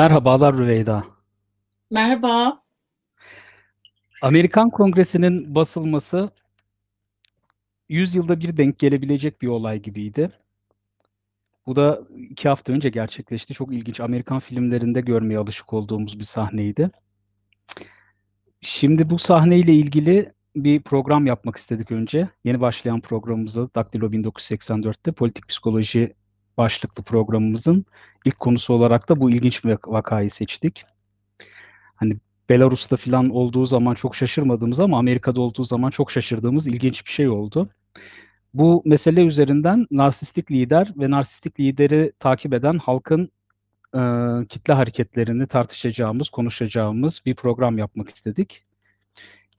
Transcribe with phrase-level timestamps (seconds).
[0.00, 1.04] Merhabalar Rüveyda.
[1.90, 2.62] Merhaba.
[4.22, 6.30] Amerikan Kongresi'nin basılması
[7.88, 10.30] 100 yılda bir denk gelebilecek bir olay gibiydi.
[11.66, 13.54] Bu da 2 hafta önce gerçekleşti.
[13.54, 14.00] Çok ilginç.
[14.00, 16.90] Amerikan filmlerinde görmeye alışık olduğumuz bir sahneydi.
[18.60, 22.28] Şimdi bu sahneyle ilgili bir program yapmak istedik önce.
[22.44, 26.14] Yeni başlayan programımızı Daktilo 1984'te politik psikoloji
[26.60, 27.86] başlıklı programımızın
[28.24, 30.84] ilk konusu olarak da bu ilginç bir vakayı seçtik.
[31.96, 32.16] Hani
[32.48, 37.28] Belarus'ta falan olduğu zaman çok şaşırmadığımız ama Amerika'da olduğu zaman çok şaşırdığımız ilginç bir şey
[37.28, 37.68] oldu.
[38.54, 43.30] Bu mesele üzerinden narsistik lider ve narsistik lideri takip eden halkın
[43.94, 44.00] e,
[44.48, 48.64] kitle hareketlerini tartışacağımız, konuşacağımız bir program yapmak istedik.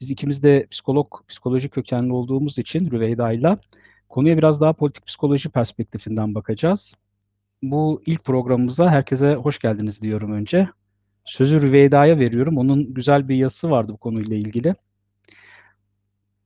[0.02, 3.58] Biz ikimiz de psikolog, psikoloji kökenli olduğumuz için Rüveyda ile
[4.12, 6.94] konuya biraz daha politik psikoloji perspektifinden bakacağız.
[7.62, 10.68] Bu ilk programımıza herkese hoş geldiniz diyorum önce.
[11.26, 12.58] Sözü Rüveyda'ya veriyorum.
[12.58, 14.76] Onun güzel bir yazısı vardı bu konuyla ilgili.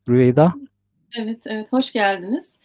[0.10, 0.54] Rüveyda.
[1.18, 1.74] Evet, evet.
[1.74, 2.60] Hoş geldiniz.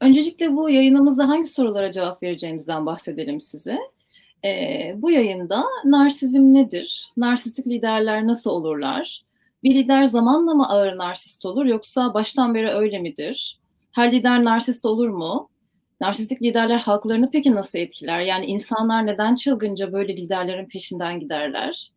[0.00, 3.78] Öncelikle bu yayınımızda hangi sorulara cevap vereceğimizden bahsedelim size.
[4.44, 7.12] Ee, bu yayında narsizm nedir?
[7.16, 9.22] Narsistik liderler nasıl olurlar?
[9.62, 13.58] Bir lider zamanla mı ağır narsist olur yoksa baştan beri öyle midir?
[13.96, 15.48] Her lider narsist olur mu?
[16.00, 18.20] Narsistik liderler halklarını peki nasıl etkiler?
[18.20, 21.90] Yani insanlar neden çılgınca böyle liderlerin peşinden giderler?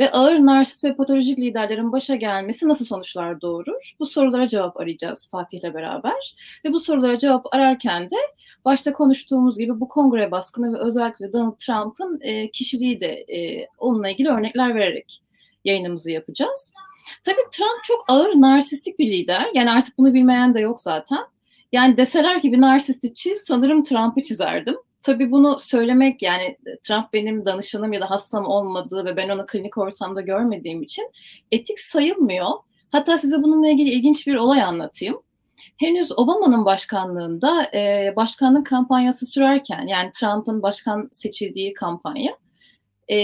[0.00, 3.94] Ve ağır narsist ve patolojik liderlerin başa gelmesi nasıl sonuçlar doğurur?
[3.98, 6.34] Bu sorulara cevap arayacağız Fatih'le beraber.
[6.64, 8.16] Ve bu sorulara cevap ararken de
[8.64, 14.08] başta konuştuğumuz gibi bu kongre baskını ve özellikle Donald Trump'ın e, kişiliği de e, onunla
[14.08, 15.22] ilgili örnekler vererek
[15.64, 16.72] yayınımızı yapacağız.
[17.24, 19.50] Tabii Trump çok ağır narsistik bir lider.
[19.54, 21.33] Yani artık bunu bilmeyen de yok zaten.
[21.74, 24.76] Yani deseler ki bir narsisti çiz sanırım Trump'ı çizerdim.
[25.02, 29.78] Tabii bunu söylemek yani Trump benim danışanım ya da hastam olmadığı ve ben onu klinik
[29.78, 31.10] ortamda görmediğim için
[31.52, 32.48] etik sayılmıyor.
[32.92, 35.22] Hatta size bununla ilgili ilginç bir olay anlatayım.
[35.76, 42.36] Henüz Obama'nın başkanlığında e, başkanlık kampanyası sürerken yani Trump'ın başkan seçildiği kampanya
[43.08, 43.16] e,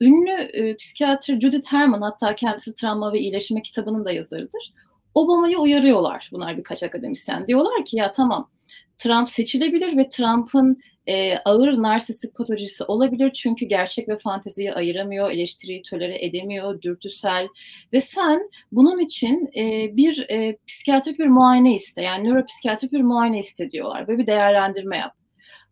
[0.00, 4.72] ünlü e, psikiyatr Judith Herman hatta kendisi Travma ve İyileşme kitabının da yazarıdır.
[5.14, 7.46] Obama'yı uyarıyorlar bunlar birkaç akademisyen.
[7.46, 8.50] Diyorlar ki ya tamam
[8.98, 15.82] Trump seçilebilir ve Trump'ın e, ağır narsistik patolojisi olabilir çünkü gerçek ve fanteziyi ayıramıyor, eleştiriyi
[15.82, 17.48] tolere edemiyor, dürtüsel
[17.92, 23.38] ve sen bunun için e, bir e, psikiyatrik bir muayene iste yani nöropsikiyatrik bir muayene
[23.38, 25.14] iste diyorlar ve bir değerlendirme yap.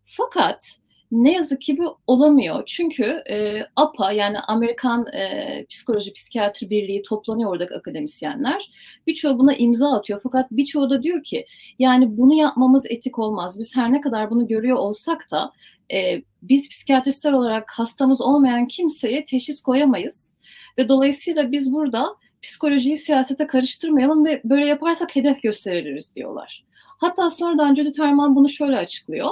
[0.05, 0.77] Fakat
[1.13, 2.63] ne yazık ki bu olamıyor.
[2.65, 8.71] Çünkü e, APA yani Amerikan e, Psikoloji Psikiyatri Birliği toplanıyor oradaki akademisyenler.
[9.07, 11.45] Birçoğu buna imza atıyor fakat birçoğu da diyor ki
[11.79, 13.59] yani bunu yapmamız etik olmaz.
[13.59, 15.51] Biz her ne kadar bunu görüyor olsak da
[15.93, 20.33] e, biz psikiyatristler olarak hastamız olmayan kimseye teşhis koyamayız.
[20.77, 26.63] Ve dolayısıyla biz burada psikolojiyi siyasete karıştırmayalım ve böyle yaparsak hedef gösteririz diyorlar.
[27.03, 29.29] Hatta sonradan Judith Herman bunu şöyle açıklıyor.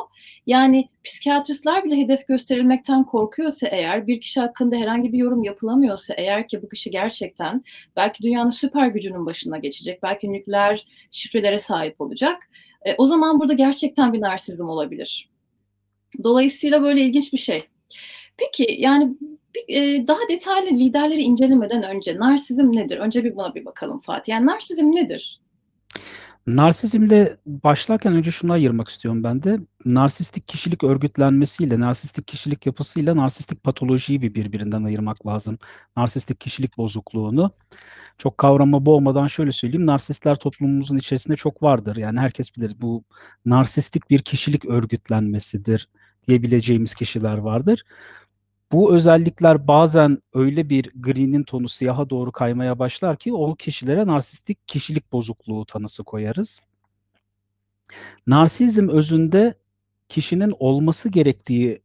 [0.47, 6.47] Yani psikiyatristler bile hedef gösterilmekten korkuyorsa eğer, bir kişi hakkında herhangi bir yorum yapılamıyorsa eğer
[6.47, 7.63] ki bu kişi gerçekten
[7.95, 12.49] belki dünyanın süper gücünün başına geçecek, belki nükleer şifrelere sahip olacak.
[12.85, 15.29] E, o zaman burada gerçekten bir narsizm olabilir.
[16.23, 17.63] Dolayısıyla böyle ilginç bir şey.
[18.37, 19.13] Peki yani
[19.67, 22.97] e, daha detaylı liderleri incelemeden önce narsizm nedir?
[22.97, 24.33] Önce bir buna bir bakalım Fatih.
[24.33, 25.40] Yani narsizm nedir?
[26.47, 29.59] Narsizmle başlarken önce şunu ayırmak istiyorum ben de.
[29.85, 35.59] Narsistik kişilik örgütlenmesiyle, narsistik kişilik yapısıyla narsistik patolojiyi bir birbirinden ayırmak lazım.
[35.97, 37.51] Narsistik kişilik bozukluğunu.
[38.17, 39.85] Çok kavrama boğmadan şöyle söyleyeyim.
[39.85, 41.95] Narsistler toplumumuzun içerisinde çok vardır.
[41.97, 43.03] Yani herkes bilir bu
[43.45, 45.89] narsistik bir kişilik örgütlenmesidir
[46.27, 47.83] diyebileceğimiz kişiler vardır.
[48.71, 54.67] Bu özellikler bazen öyle bir gri'nin tonu siyaha doğru kaymaya başlar ki o kişilere narsistik
[54.67, 56.59] kişilik bozukluğu tanısı koyarız.
[58.27, 59.55] Narsizm özünde
[60.09, 61.81] kişinin olması gerektiği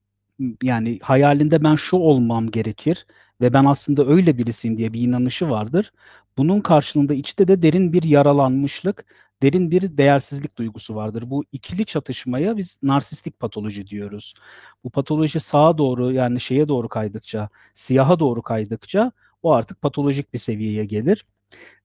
[0.62, 3.06] yani hayalinde ben şu olmam gerekir
[3.40, 5.92] ve ben aslında öyle birisiyim diye bir inanışı vardır.
[6.38, 9.04] Bunun karşılığında içte de derin bir yaralanmışlık,
[9.42, 11.30] derin bir değersizlik duygusu vardır.
[11.30, 14.34] Bu ikili çatışmaya biz narsistik patoloji diyoruz.
[14.84, 19.12] Bu patoloji sağa doğru yani şeye doğru kaydıkça, siyaha doğru kaydıkça
[19.42, 21.26] o artık patolojik bir seviyeye gelir.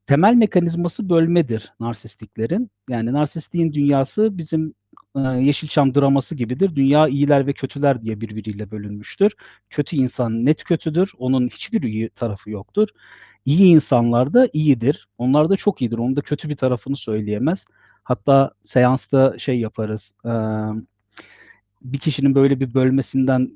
[0.08, 2.72] Temel mekanizması bölmedir narsistiklerin.
[2.90, 4.74] Yani narsistliğin dünyası bizim
[5.16, 6.76] e, Yeşilçam draması gibidir.
[6.76, 9.34] Dünya iyiler ve kötüler diye birbiriyle bölünmüştür.
[9.70, 11.12] Kötü insan net kötüdür.
[11.18, 12.90] Onun hiçbir iyi tarafı yoktur.
[13.46, 15.08] İyi insanlar da iyidir.
[15.18, 15.98] Onlar da çok iyidir.
[15.98, 17.66] Onun da kötü bir tarafını söyleyemez.
[18.04, 20.14] Hatta seansta şey yaparız.
[20.26, 20.32] E,
[21.82, 23.52] bir kişinin böyle bir bölmesinden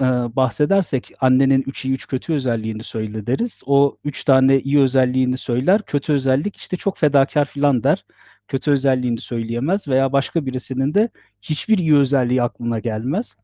[0.00, 3.62] e, bahsedersek annenin üç iyi üç kötü özelliğini söyle deriz.
[3.66, 5.82] O üç tane iyi özelliğini söyler.
[5.82, 8.04] Kötü özellik işte çok fedakar filan der.
[8.48, 11.08] Kötü özelliğini söyleyemez veya başka birisinin de
[11.42, 13.36] hiçbir iyi özelliği aklına gelmez.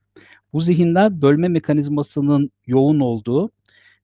[0.53, 3.51] Bu zihinler bölme mekanizmasının yoğun olduğu,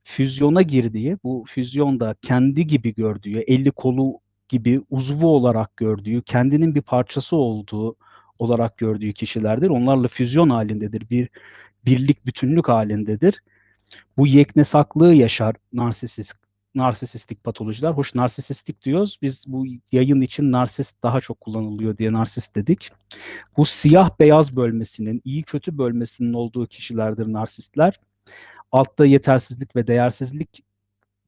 [0.06, 6.82] füzyona girdiği, bu füzyonda kendi gibi gördüğü, eli kolu gibi uzvu olarak gördüğü, kendinin bir
[6.82, 7.96] parçası olduğu
[8.38, 9.68] olarak gördüğü kişilerdir.
[9.68, 11.10] Onlarla füzyon halindedir.
[11.10, 11.28] Bir
[11.86, 13.42] birlik, bütünlük halindedir.
[14.16, 16.34] Bu yeknesaklığı yaşar narsisist,
[16.74, 17.90] narsisistik patolojiler.
[17.90, 19.18] Hoş narsisistik diyoruz.
[19.22, 22.90] Biz bu yayın için narsist daha çok kullanılıyor diye narsist dedik.
[23.56, 28.00] Bu siyah beyaz bölmesinin, iyi kötü bölmesinin olduğu kişilerdir narsistler.
[28.72, 30.64] Altta yetersizlik ve değersizlik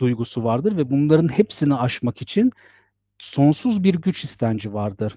[0.00, 2.52] duygusu vardır ve bunların hepsini aşmak için
[3.18, 5.12] sonsuz bir güç istenci vardır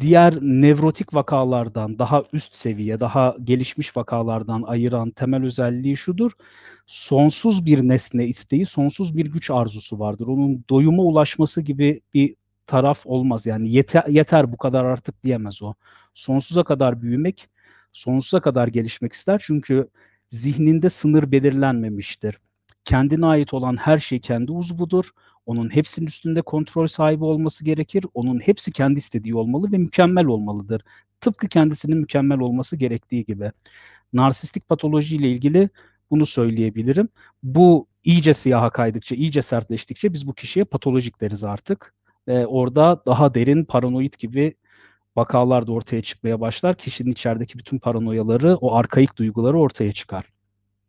[0.00, 6.32] diğer nevrotik vakalardan daha üst seviye, daha gelişmiş vakalardan ayıran temel özelliği şudur.
[6.86, 10.26] Sonsuz bir nesne isteği, sonsuz bir güç arzusu vardır.
[10.26, 12.34] Onun doyuma ulaşması gibi bir
[12.66, 13.46] taraf olmaz.
[13.46, 15.74] Yani yeter, yeter bu kadar artık diyemez o.
[16.14, 17.48] Sonsuza kadar büyümek,
[17.92, 19.42] sonsuza kadar gelişmek ister.
[19.44, 19.88] Çünkü
[20.32, 22.38] zihninde sınır belirlenmemiştir.
[22.84, 25.10] Kendine ait olan her şey kendi uzvudur
[25.46, 28.06] onun hepsinin üstünde kontrol sahibi olması gerekir.
[28.14, 30.82] Onun hepsi kendi istediği olmalı ve mükemmel olmalıdır.
[31.20, 33.52] Tıpkı kendisinin mükemmel olması gerektiği gibi.
[34.12, 35.68] Narsistik patoloji ile ilgili
[36.10, 37.08] bunu söyleyebilirim.
[37.42, 41.94] Bu iyice siyaha kaydıkça, iyice sertleştikçe biz bu kişiye patolojik deriz artık.
[42.28, 44.54] Ve orada daha derin paranoid gibi
[45.16, 46.76] vakalar da ortaya çıkmaya başlar.
[46.76, 50.24] Kişinin içerideki bütün paranoyaları, o arkaik duyguları ortaya çıkar.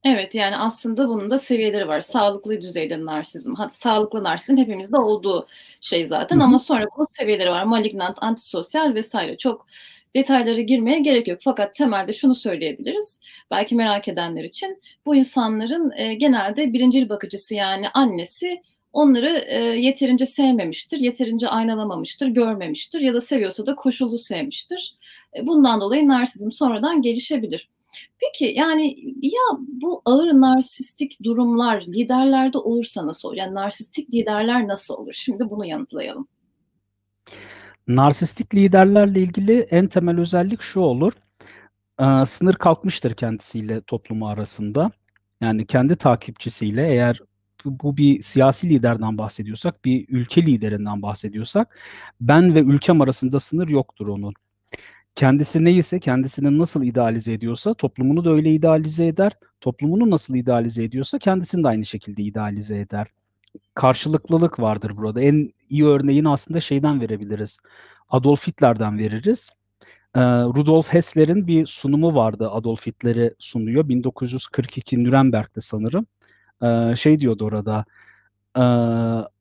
[0.05, 2.01] Evet, yani aslında bunun da seviyeleri var.
[2.01, 3.53] Sağlıklı düzeyde narsizm.
[3.53, 5.47] Hadi sağlıklı narsizm hepimizde olduğu
[5.81, 6.43] şey zaten Hı hı.
[6.43, 7.63] ama sonra bunun seviyeleri var.
[7.63, 9.37] Malignant, antisosyal vesaire.
[9.37, 9.67] Çok
[10.15, 11.39] detaylara girmeye gerek yok.
[11.43, 13.19] Fakat temelde şunu söyleyebiliriz.
[13.51, 18.61] Belki merak edenler için bu insanların e, genelde birincil bakıcısı yani annesi
[18.93, 24.95] onları e, yeterince sevmemiştir, yeterince aynalamamıştır, görmemiştir ya da seviyorsa da koşullu sevmiştir.
[25.37, 27.69] E, bundan dolayı narsizm sonradan gelişebilir.
[28.19, 33.37] Peki, yani, ya, bu ağır narsistik durumlar liderlerde olursa nasıl olur?
[33.37, 35.13] Yani narsistik liderler nasıl olur?
[35.13, 36.27] Şimdi bunu yanıtlayalım.
[37.87, 41.13] Narsistik liderlerle ilgili en temel özellik şu olur:
[41.99, 44.91] Eee, sınır kalkmıştır kendisiyle toplumu arasında.
[45.41, 47.19] Yani kendi takipçisiyle eğer
[47.65, 51.77] bu bir siyasi liderden bahsediyorsak, bir ülke liderinden bahsediyorsak
[52.21, 54.33] ben ve ülkem arasında sınır yoktur onun.
[55.15, 59.31] Kendisi neyse, kendisini nasıl idealize ediyorsa toplumunu da öyle idealize eder.
[59.61, 63.07] Toplumunu nasıl idealize ediyorsa kendisini de aynı şekilde idealize eder.
[63.75, 65.21] Karşılıklılık vardır burada.
[65.21, 67.57] En iyi örneğini aslında şeyden verebiliriz.
[68.09, 69.49] Adolf Hitler'den veririz.
[70.15, 72.49] Eee, Rudolf Hessler'in bir sunumu vardı.
[72.51, 73.89] Adolf Hitler'i sunuyor.
[73.89, 76.05] 1942 Nürnberg'de sanırım.
[76.95, 77.85] Şey diyordu orada,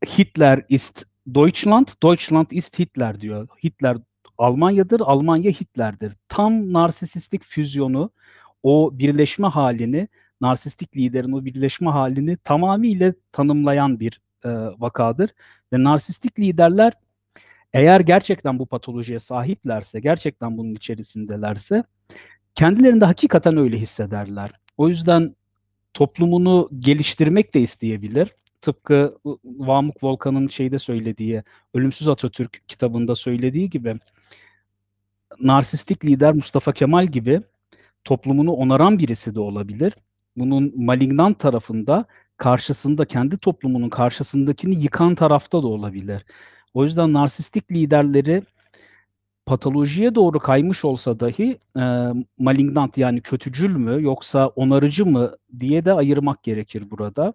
[0.07, 3.49] "Hitler ist Deutschland, Deutschland ist Hitler." diyor.
[3.65, 3.97] Hitler
[4.39, 6.13] Almanya'dır, Almanya Hitler'dir.
[6.29, 8.11] Tam narsisistik füzyonu,
[8.63, 10.09] o birleşme halini,
[10.41, 15.31] narsistik liderin o birleşme halini tamamıyla tanımlayan bir, eee, vakadır
[15.73, 16.93] ve narsistik liderler
[17.75, 21.85] eğer gerçekten bu patolojiye sahiplerse, gerçekten bunun içerisindelerse
[22.55, 24.51] kendilerini hakikaten öyle hissederler.
[24.79, 25.37] O yüzden
[25.95, 28.29] toplumunu geliştirmek de isteyebilir.
[28.61, 31.43] Tıpkı Vamuk Volkan'ın şeyde söylediği,
[31.75, 33.99] Ölümsüz Atatürk kitabında söylediği gibi
[35.41, 37.41] narsistik lider Mustafa Kemal gibi
[38.05, 39.93] toplumunu onaran birisi de olabilir.
[40.37, 42.05] Bunun malignant tarafında
[42.37, 46.25] karşısında kendi toplumunun karşısındakini yıkan tarafta da olabilir.
[46.75, 48.43] O yüzden narsistik liderleri
[49.53, 55.93] patolojiye doğru kaymış olsa dahi eee, malignant yani kötücül mü yoksa onarıcı mı diye de
[55.93, 57.35] ayırmak gerekir burada.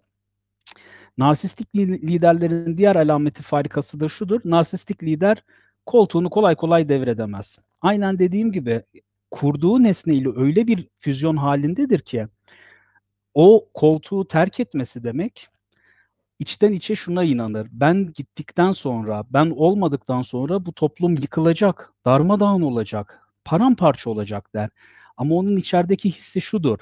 [1.18, 4.42] Narsistik liderlerin diğer alameti farikası da şudur.
[4.46, 5.44] Narsistik lider
[5.86, 7.60] koltuğunu kolay kolay devredemez.
[7.82, 8.84] Aynen dediğim gibi
[9.32, 12.28] kurduğu nesneyle öyle bir füzyon halindedir ki
[13.34, 15.48] o koltuğu terk etmesi demek
[16.40, 17.68] içten içe şuna inanır.
[17.72, 24.70] Ben gittikten sonra, ben olmadıktan sonra bu toplum yıkılacak, darmadağın olacak, paramparça olacak der.
[25.18, 26.80] Ama onun içerideki hissi şudur.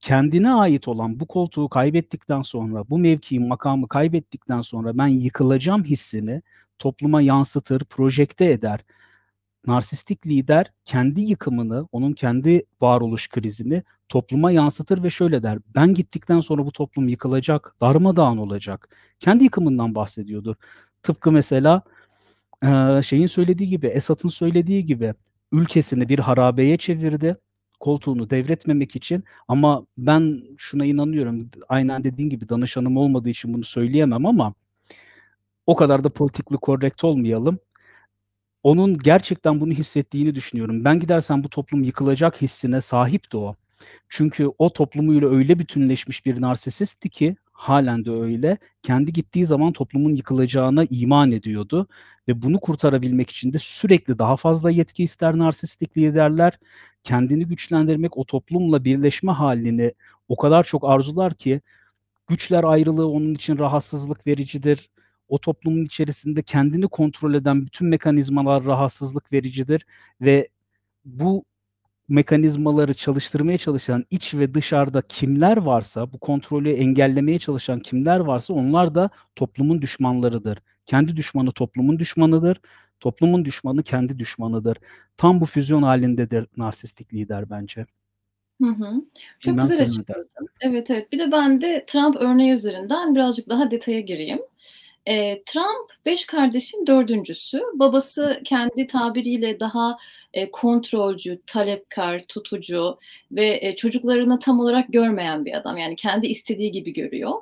[0.00, 6.42] Kendine ait olan bu koltuğu kaybettikten sonra, bu mevkiyi, makamı kaybettikten sonra ben yıkılacağım hissini
[6.78, 8.80] topluma yansıtır, projekte eder.
[9.66, 16.40] Narsistik lider kendi yıkımını, onun kendi varoluş krizini topluma yansıtır ve şöyle der: "Ben gittikten
[16.40, 18.88] sonra bu toplum yıkılacak, darmadağın olacak."
[19.20, 20.54] Kendi yıkımından bahsediyordur.
[21.02, 21.82] Tıpkı mesela,
[23.04, 25.14] şeyin söylediği gibi, Esad'ın söylediği gibi
[25.52, 27.34] ülkesini bir harabeye çevirdi.
[27.80, 31.50] koltuğunu devretmemek için ama ben şuna inanıyorum.
[31.68, 34.54] Aynen dediğin gibi danışanım olmadığı için bunu söyleyemem ama
[35.66, 37.58] o kadar da politikli korrekt olmayalım.
[38.66, 40.84] Onun gerçekten bunu hissettiğini düşünüyorum.
[40.84, 43.54] Ben gidersem bu toplum yıkılacak hissine sahipti o.
[44.08, 48.58] Çünkü o toplumuyla öyle bütünleşmiş bir narsisistti ki halen de öyle.
[48.82, 51.86] Kendi gittiği zaman toplumun yıkılacağına iman ediyordu
[52.28, 56.58] ve bunu kurtarabilmek için de sürekli daha fazla yetki ister narsistik liderler.
[57.02, 59.92] Kendini güçlendirmek, o toplumla birleşme halini
[60.28, 61.60] o kadar çok arzular ki
[62.28, 64.90] güçler ayrılığı onun için rahatsızlık vericidir.
[65.28, 69.86] O toplumun içerisinde kendini kontrol eden bütün mekanizmalar rahatsızlık vericidir
[70.20, 70.48] ve
[71.04, 71.44] bu
[72.08, 78.94] mekanizmaları çalıştırmaya çalışan iç ve dışarıda kimler varsa, bu kontrolü engellemeye çalışan kimler varsa onlar
[78.94, 80.58] da toplumun düşmanlarıdır.
[80.86, 82.60] Kendi düşmanı toplumun düşmanıdır.
[83.00, 84.76] Toplumun düşmanı kendi düşmanıdır.
[85.16, 87.86] Tam bu füzyon halindedir narsistik lider bence.
[88.62, 88.92] Hı hı.
[89.40, 90.28] Çok Bilmem güzel açıkladın.
[90.60, 91.12] Evet evet.
[91.12, 94.38] Bir de ben de Trump örneği üzerinden birazcık daha detaya gireyim.
[95.06, 97.62] E, Trump beş kardeşin dördüncüsü.
[97.74, 99.98] Babası kendi tabiriyle daha
[100.34, 102.98] e, kontrolcü, talepkar, tutucu
[103.32, 105.76] ve e, çocuklarını tam olarak görmeyen bir adam.
[105.76, 107.32] Yani kendi istediği gibi görüyor.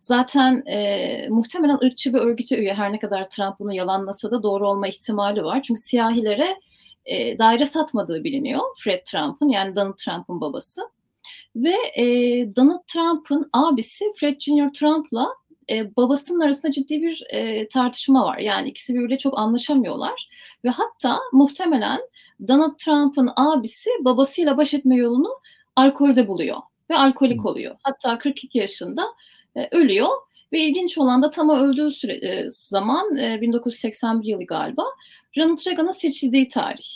[0.00, 2.74] Zaten e, muhtemelen ırkçı bir örgüte üye.
[2.74, 5.62] Her ne kadar Trump bunu yalanlasa da doğru olma ihtimali var.
[5.62, 6.60] Çünkü siyahilere
[7.06, 8.60] e, daire satmadığı biliniyor.
[8.78, 10.82] Fred Trump'ın yani Donald Trump'ın babası.
[11.56, 12.04] Ve e,
[12.56, 14.72] Donald Trump'ın abisi Fred Jr.
[14.72, 15.28] Trump'la
[15.70, 18.38] e, babasının arasında ciddi bir e, tartışma var.
[18.38, 20.28] Yani ikisi birbiriyle çok anlaşamıyorlar.
[20.64, 22.00] Ve hatta muhtemelen
[22.48, 25.30] Donald Trump'ın abisi babasıyla baş etme yolunu
[25.76, 26.56] alkolde buluyor.
[26.90, 27.76] Ve alkolik oluyor.
[27.82, 29.06] Hatta 42 yaşında
[29.56, 30.08] e, ölüyor.
[30.52, 34.84] Ve ilginç olan da tam öldüğü süre, e, zaman e, 1981 yılı galiba
[35.38, 36.86] Ronald Reagan'ın seçildiği tarih.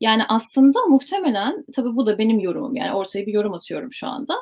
[0.00, 4.34] Yani aslında muhtemelen, tabii bu da benim yorumum yani ortaya bir yorum atıyorum şu anda.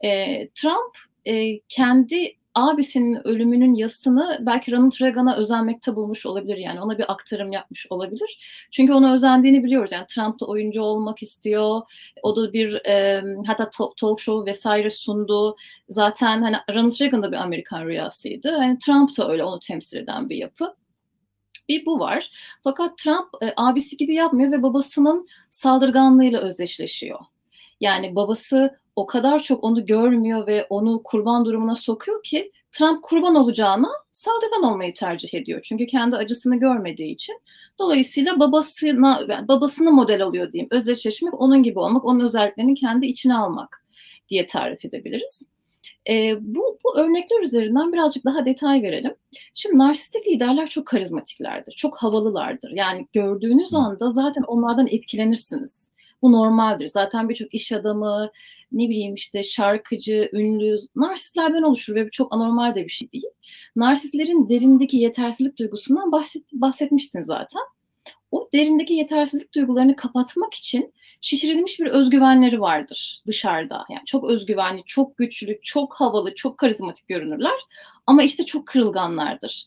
[0.00, 6.56] E, Trump e, kendi abisinin ölümünün yasını belki Ronald Reagan'a özenmekte bulmuş olabilir.
[6.56, 8.40] Yani ona bir aktarım yapmış olabilir.
[8.70, 9.92] Çünkü ona özendiğini biliyoruz.
[9.92, 11.80] Yani Trump da oyuncu olmak istiyor.
[12.22, 15.56] O da bir e, hatta talk show vesaire sundu.
[15.88, 18.48] Zaten hani Ronald Reagan da bir Amerikan rüyasıydı.
[18.48, 20.74] Yani Trump da öyle onu temsil eden bir yapı.
[21.68, 22.30] Bir bu var.
[22.64, 27.20] Fakat Trump e, abisi gibi yapmıyor ve babasının saldırganlığıyla özdeşleşiyor.
[27.80, 33.34] Yani babası o kadar çok onu görmüyor ve onu kurban durumuna sokuyor ki Trump kurban
[33.34, 35.60] olacağına saldırgan olmayı tercih ediyor.
[35.62, 37.40] Çünkü kendi acısını görmediği için.
[37.78, 40.68] Dolayısıyla babasına yani babasını model alıyor diyeyim.
[40.70, 43.84] Özdeşleşmek, onun gibi olmak, onun özelliklerini kendi içine almak
[44.28, 45.42] diye tarif edebiliriz.
[46.08, 49.14] E, bu, bu örnekler üzerinden birazcık daha detay verelim.
[49.54, 52.70] Şimdi narsistik liderler çok karizmatiklerdir, çok havalılardır.
[52.70, 55.90] Yani gördüğünüz anda zaten onlardan etkilenirsiniz.
[56.22, 56.88] Bu normaldir.
[56.88, 58.30] Zaten birçok iş adamı,
[58.72, 63.24] ne bileyim işte şarkıcı, ünlü, narsistlerden oluşur ve bu çok anormal de bir şey değil.
[63.76, 67.62] Narsistlerin derindeki yetersizlik duygusundan bahset, bahsetmiştin zaten.
[68.30, 73.84] O derindeki yetersizlik duygularını kapatmak için şişirilmiş bir özgüvenleri vardır dışarıda.
[73.90, 77.60] Yani çok özgüvenli, çok güçlü, çok havalı, çok karizmatik görünürler.
[78.06, 79.66] Ama işte çok kırılganlardır.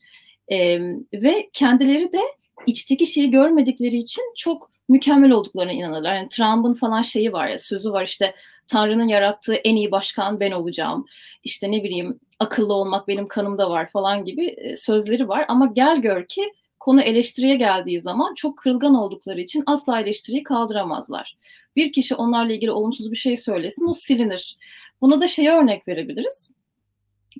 [0.51, 0.79] Ee,
[1.13, 2.21] ve kendileri de
[2.67, 6.15] içteki şeyi görmedikleri için çok mükemmel olduklarına inanırlar.
[6.15, 8.35] Yani Trump'ın falan şeyi var ya sözü var işte
[8.67, 11.05] Tanrı'nın yarattığı en iyi başkan ben olacağım.
[11.43, 15.45] İşte ne bileyim akıllı olmak benim kanımda var falan gibi e, sözleri var.
[15.47, 21.37] Ama gel gör ki konu eleştiriye geldiği zaman çok kırılgan oldukları için asla eleştiriyi kaldıramazlar.
[21.75, 24.57] Bir kişi onlarla ilgili olumsuz bir şey söylesin o silinir.
[25.01, 26.51] Buna da şeye örnek verebiliriz.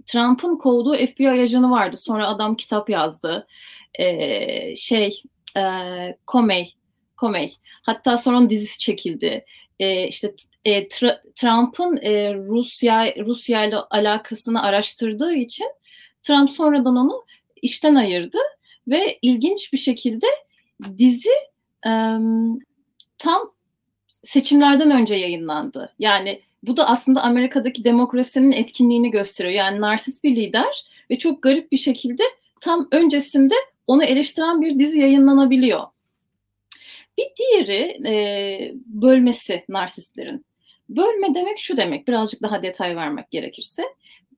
[0.05, 1.97] Trump'ın kovduğu FBI ajanı vardı.
[1.97, 3.47] Sonra adam kitap yazdı.
[3.99, 5.21] Ee, şey,
[5.57, 5.63] e,
[6.27, 6.73] Comey
[7.17, 7.57] Comey.
[7.81, 9.45] Hatta sonra onun dizisi çekildi.
[9.79, 10.33] E, işte
[10.65, 10.87] e,
[11.35, 15.67] Trump'ın e, Rusya Rusya ile alakasını araştırdığı için
[16.21, 17.25] Trump sonradan onu
[17.61, 18.37] işten ayırdı
[18.87, 20.25] ve ilginç bir şekilde
[20.97, 21.33] dizi
[21.85, 21.91] e,
[23.17, 23.51] tam
[24.23, 25.93] seçimlerden önce yayınlandı.
[25.99, 29.55] Yani bu da aslında Amerika'daki demokrasinin etkinliğini gösteriyor.
[29.55, 32.23] Yani narsist bir lider ve çok garip bir şekilde
[32.61, 33.55] tam öncesinde
[33.87, 35.83] onu eleştiren bir dizi yayınlanabiliyor.
[37.17, 40.45] Bir diğeri e, bölmesi narsistlerin.
[40.89, 43.83] Bölme demek şu demek, birazcık daha detay vermek gerekirse.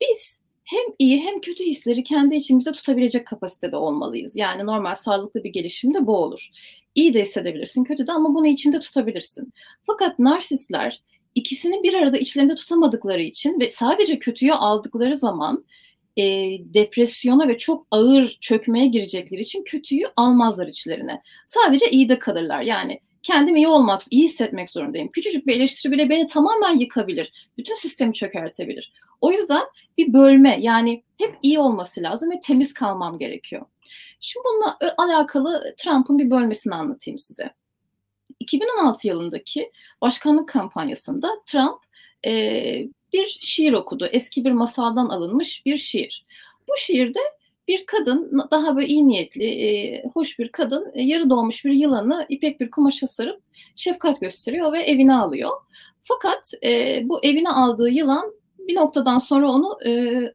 [0.01, 4.35] Biz hem iyi hem kötü hisleri kendi içimizde tutabilecek kapasitede olmalıyız.
[4.35, 6.49] Yani normal sağlıklı bir gelişimde bu olur.
[6.95, 9.53] İyi de hissedebilirsin, kötü de ama bunu içinde tutabilirsin.
[9.87, 11.01] Fakat narsistler
[11.35, 15.65] ikisini bir arada içlerinde tutamadıkları için ve sadece kötüyü aldıkları zaman
[16.17, 16.23] e,
[16.73, 21.21] depresyona ve çok ağır çökmeye girecekleri için kötüyü almazlar içlerine.
[21.47, 22.61] Sadece iyi de kalırlar.
[22.61, 25.07] Yani kendim iyi olmak, iyi hissetmek zorundayım.
[25.07, 27.49] Küçücük bir eleştiri bile beni tamamen yıkabilir.
[27.57, 28.93] Bütün sistemi çökertebilir.
[29.21, 29.63] O yüzden
[29.97, 33.65] bir bölme yani hep iyi olması lazım ve temiz kalmam gerekiyor.
[34.19, 37.53] Şimdi bununla alakalı Trump'ın bir bölmesini anlatayım size.
[38.39, 41.79] 2016 yılındaki başkanlık kampanyasında Trump
[42.25, 44.05] e, bir şiir okudu.
[44.11, 46.25] Eski bir masaldan alınmış bir şiir.
[46.67, 47.19] Bu şiirde
[47.67, 52.25] bir kadın daha böyle iyi niyetli, e, hoş bir kadın e, yarı doğmuş bir yılanı
[52.29, 53.41] ipek bir kumaşa sarıp
[53.75, 55.51] şefkat gösteriyor ve evine alıyor.
[56.03, 59.77] Fakat e, bu evine aldığı yılan bir noktadan sonra onu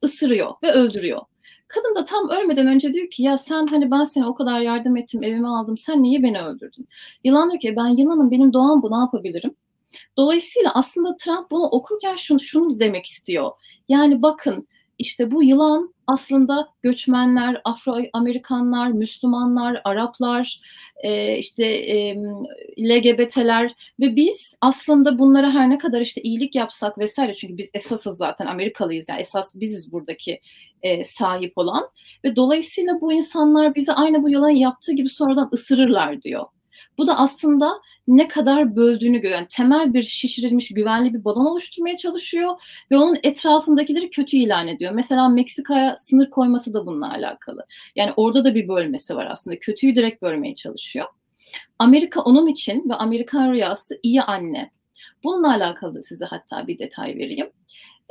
[0.04, 1.20] ısırıyor ve öldürüyor.
[1.68, 4.96] Kadın da tam ölmeden önce diyor ki ya sen hani ben sana o kadar yardım
[4.96, 6.88] ettim, evime aldım, sen niye beni öldürdün?
[7.24, 9.54] Yılan diyor ki ben yılanım, benim doğam bu, ne yapabilirim?
[10.16, 13.50] Dolayısıyla aslında Trump bunu okurken şunu, şunu demek istiyor.
[13.88, 14.68] Yani bakın
[15.00, 20.60] işte bu yılan aslında göçmenler, Afro-Amerikanlar, Müslümanlar, Araplar,
[21.02, 22.16] e, işte e,
[22.78, 28.16] LGBT'ler ve biz aslında bunlara her ne kadar işte iyilik yapsak vesaire çünkü biz esasız
[28.16, 30.40] zaten Amerikalıyız yani esas biziz buradaki
[30.82, 31.88] e, sahip olan
[32.24, 36.46] ve dolayısıyla bu insanlar bize aynı bu yılan yaptığı gibi sonradan ısırırlar diyor.
[36.98, 42.54] Bu da aslında ne kadar böldüğünü gören temel bir şişirilmiş güvenli bir balon oluşturmaya çalışıyor
[42.90, 44.92] ve onun etrafındakileri kötü ilan ediyor.
[44.92, 47.66] Mesela Meksika'ya sınır koyması da bununla alakalı.
[47.96, 49.58] Yani orada da bir bölmesi var aslında.
[49.58, 51.06] Kötüyü direkt bölmeye çalışıyor.
[51.78, 54.70] Amerika onun için ve Amerikan rüyası iyi anne.
[55.24, 57.50] Bununla alakalı size hatta bir detay vereyim.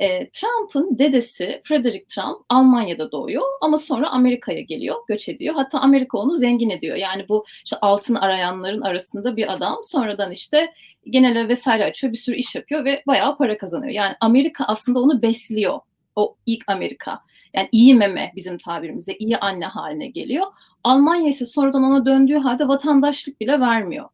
[0.00, 5.54] E, Trump'ın dedesi Frederick Trump Almanya'da doğuyor ama sonra Amerika'ya geliyor, göç ediyor.
[5.54, 6.96] Hatta Amerika onu zengin ediyor.
[6.96, 9.78] Yani bu işte altın arayanların arasında bir adam.
[9.84, 10.72] Sonradan işte
[11.04, 13.92] genel vesaire açıyor, bir sürü iş yapıyor ve bayağı para kazanıyor.
[13.92, 15.80] Yani Amerika aslında onu besliyor.
[16.16, 17.20] O ilk Amerika.
[17.54, 20.46] Yani iyi meme bizim tabirimizde iyi anne haline geliyor.
[20.84, 24.08] Almanya ise sonradan ona döndüğü halde vatandaşlık bile vermiyor.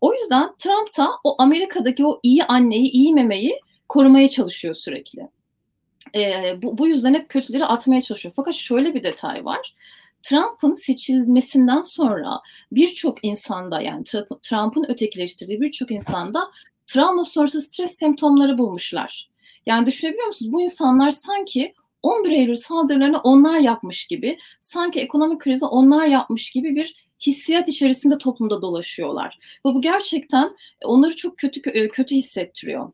[0.00, 5.28] O yüzden Trump da o Amerika'daki o iyi anneyi, iyi memeyi korumaya çalışıyor sürekli.
[6.14, 8.32] E, bu, bu yüzden hep kötüleri atmaya çalışıyor.
[8.36, 9.74] Fakat şöyle bir detay var.
[10.22, 12.40] Trump'ın seçilmesinden sonra
[12.72, 14.04] birçok insanda yani
[14.42, 16.50] Trump'ın ötekileştirdiği birçok insanda
[16.86, 19.30] travma sonrası stres semptomları bulmuşlar.
[19.66, 20.52] Yani düşünebiliyor musunuz?
[20.52, 26.76] Bu insanlar sanki 11 Eylül saldırılarını onlar yapmış gibi, sanki ekonomik krizi onlar yapmış gibi
[26.76, 29.38] bir hissiyat içerisinde toplumda dolaşıyorlar.
[29.66, 32.92] Ve bu gerçekten onları çok kötü kötü hissettiriyor.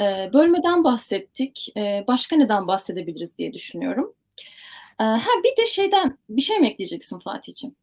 [0.00, 1.72] E, bölmeden bahsettik.
[1.76, 4.14] E, başka neden bahsedebiliriz diye düşünüyorum.
[5.00, 7.76] E, ha bir de şeyden bir şey mi ekleyeceksin Fatih'ciğim?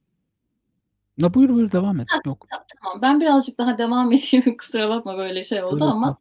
[1.17, 2.07] Ya buyur buyur devam et.
[2.11, 2.47] Ha, Yok.
[2.83, 6.17] Tamam ben birazcık daha devam edeyim kusura bakma böyle şey oldu ama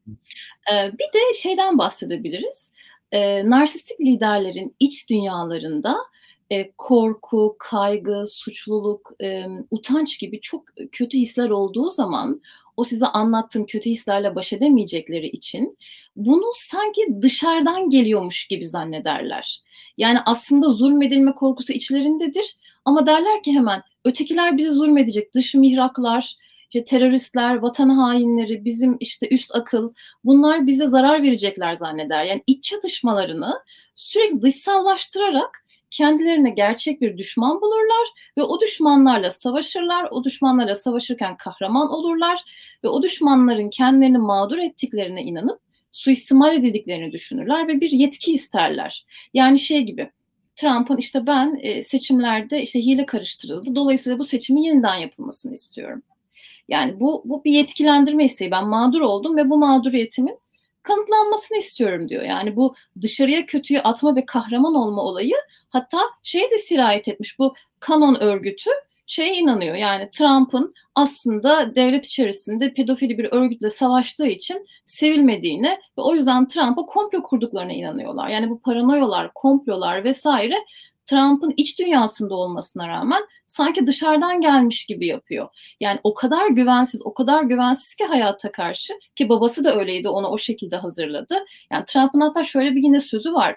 [0.72, 2.70] e, bir de şeyden bahsedebiliriz.
[3.12, 5.96] E, narsistik liderlerin iç dünyalarında
[6.52, 12.40] e, korku, kaygı, suçluluk, e, utanç gibi çok kötü hisler olduğu zaman
[12.76, 15.78] o size anlattığım kötü hislerle baş edemeyecekleri için
[16.16, 19.62] bunu sanki dışarıdan geliyormuş gibi zannederler.
[19.98, 26.36] Yani aslında zulmedilme korkusu içlerindedir ama derler ki hemen ötekiler bizi zulmedecek, dış mihraklar,
[26.74, 29.92] işte teröristler, vatan hainleri, bizim işte üst akıl
[30.24, 32.24] bunlar bize zarar verecekler zanneder.
[32.24, 33.60] Yani iç çatışmalarını
[33.94, 35.61] sürekli dışsallaştırarak
[35.92, 40.08] kendilerine gerçek bir düşman bulurlar ve o düşmanlarla savaşırlar.
[40.10, 42.40] O düşmanlarla savaşırken kahraman olurlar
[42.84, 49.06] ve o düşmanların kendilerini mağdur ettiklerine inanıp suistimal edildiklerini düşünürler ve bir yetki isterler.
[49.34, 50.10] Yani şey gibi
[50.56, 53.74] Trump'ın işte ben e, seçimlerde işte hile karıştırıldı.
[53.74, 56.02] Dolayısıyla bu seçimin yeniden yapılmasını istiyorum.
[56.68, 58.50] Yani bu, bu bir yetkilendirme isteği.
[58.50, 60.38] Ben mağdur oldum ve bu mağduriyetimin
[60.82, 62.22] kanıtlanmasını istiyorum diyor.
[62.22, 65.34] Yani bu dışarıya kötüyü atma ve kahraman olma olayı
[65.68, 67.38] hatta şeye de sirayet etmiş.
[67.38, 68.70] Bu kanon örgütü
[69.06, 69.74] şeye inanıyor.
[69.74, 76.86] Yani Trump'ın aslında devlet içerisinde pedofili bir örgütle savaştığı için sevilmediğine ve o yüzden Trump'a
[76.86, 78.28] komplo kurduklarına inanıyorlar.
[78.28, 80.54] Yani bu paranoyalar, komplolar vesaire
[81.06, 85.48] Trump'ın iç dünyasında olmasına rağmen sanki dışarıdan gelmiş gibi yapıyor.
[85.80, 90.26] Yani o kadar güvensiz, o kadar güvensiz ki hayata karşı ki babası da öyleydi onu
[90.26, 91.44] o şekilde hazırladı.
[91.72, 93.56] Yani Trump'ın hatta şöyle bir yine sözü var.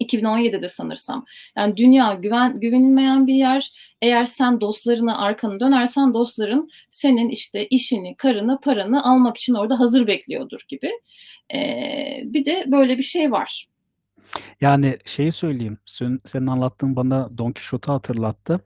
[0.00, 1.24] 2017'de sanırsam.
[1.56, 3.72] Yani dünya güven güvenilmeyen bir yer.
[4.02, 10.06] Eğer sen dostlarına arkanı dönersen dostların senin işte işini, karını, paranı almak için orada hazır
[10.06, 10.90] bekliyordur gibi.
[11.54, 13.66] Ee, bir de böyle bir şey var.
[14.60, 15.78] Yani şeyi söyleyeyim.
[15.86, 18.60] Sen, senin anlattığın bana Don Quixote'u hatırlattı.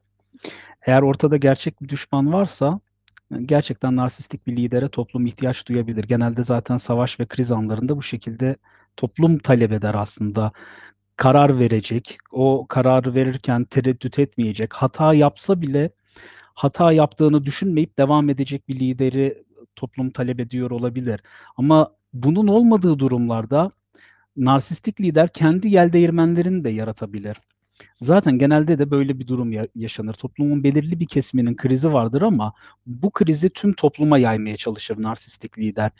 [0.82, 2.80] Eğer ortada gerçek bir düşman varsa
[3.46, 6.04] gerçekten narsistik bir lidere toplum ihtiyaç duyabilir.
[6.04, 8.56] Genelde zaten savaş ve kriz anlarında bu şekilde
[8.96, 10.52] toplum talep eder aslında.
[11.16, 15.90] Karar verecek, o kararı verirken tereddüt etmeyecek, hata yapsa bile
[16.54, 19.44] hata yaptığını düşünmeyip devam edecek bir lideri
[19.76, 21.20] toplum talep ediyor olabilir.
[21.56, 23.70] Ama bunun olmadığı durumlarda
[24.36, 27.36] narsistik lider kendi yel değirmenlerini de yaratabilir.
[28.00, 30.14] Zaten genelde de böyle bir durum ya yaşanır.
[30.14, 32.52] Toplumun belirli bir kesiminin krizi vardır ama
[32.86, 35.90] bu krizi tüm topluma yaymaya çalışır narsistik lider.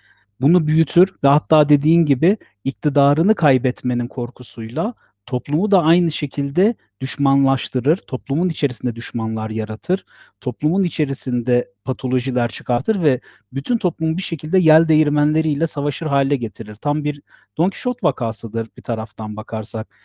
[0.41, 4.95] Bunu büyütür ve hatta dediğin gibi iktidarını kaybetmenin korkusuyla
[5.27, 7.97] toplumu da aynı şekilde düşmanlaştırır.
[7.97, 10.05] Toplumun içerisinde düşmanlar yaratır.
[10.41, 13.21] Toplumun içerisinde patolojiler çıkartır ve
[13.53, 16.75] bütün toplumu bir şekilde yel değirmenleriyle savaşır hale getirir.
[16.75, 17.23] Tam bir
[17.59, 19.97] Don Quixote vakasıdır bir taraftan bakarsak.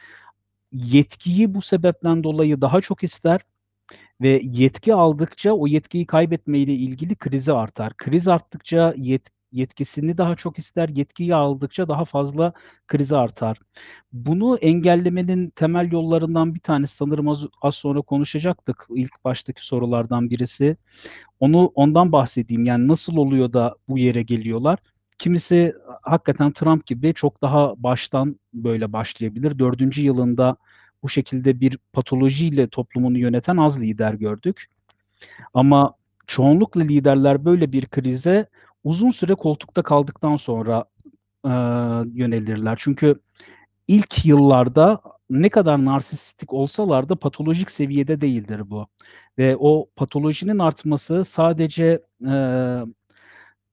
[0.71, 3.41] Yetkiyi bu sebepten dolayı daha çok ister
[4.21, 7.93] ve yetki aldıkça o yetkiyi kaybetmeyle ilgili krizi artar.
[7.97, 12.53] Kriz arttıkça yet yetkisini daha çok ister, yetkiyi aldıkça daha fazla
[12.87, 13.57] krizi artar.
[14.13, 18.87] Bunu engellemenin temel yollarından bir tanesi sanırım az az sonra konuşacaktık.
[18.95, 20.77] İlk baştaki sorulardan birisi.
[21.39, 22.65] Onu ondan bahsedeyim.
[22.65, 24.79] Yani nasıl oluyor da bu yere geliyorlar?
[25.17, 29.59] Kimisi hakikaten Trump gibi çok daha baştan böyle başlayabilir.
[29.59, 29.97] 4.
[29.97, 30.57] yılında
[31.03, 34.65] bu şekilde bir patolojiyle toplumunu yöneten az lider gördük.
[35.53, 35.93] Ama
[36.27, 38.45] çoğunlukla liderler böyle bir krize
[38.83, 40.85] uzun süre koltukta kaldıktan sonra,
[41.45, 41.51] eee,
[42.15, 42.75] yönelirler.
[42.81, 43.15] Çünkü
[43.89, 48.87] ilk yıllarda ne kadar narsistik olsalar da patolojik seviyede değildir bu
[49.39, 52.81] ve o patolojinin artması sadece, eee,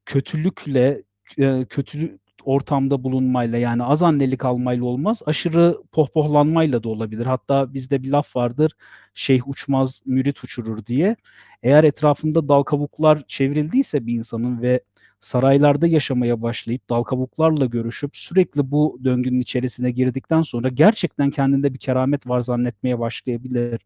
[0.07, 1.03] kötülükle,
[1.39, 7.27] eee, kötü ortamda bulunmayla, yani az annelik almayla olmaz, aşırı pohpohlanmayla da olabilir.
[7.27, 8.73] Hatta bizde bir laf vardır,
[9.15, 11.17] "Şeyh uçmaz, mürit uçurur." diye.
[11.65, 14.81] Eğer etrafında dal kabuklar çevrildiyse bir insanın ve
[15.21, 21.79] saraylarda yaşamaya başlayıp dal kabuklarla görüşüp sürekli bu döngünün içerisine girdikten sonra gerçekten kendinde bir
[21.79, 23.81] keramet var zannetmeye başlayabilir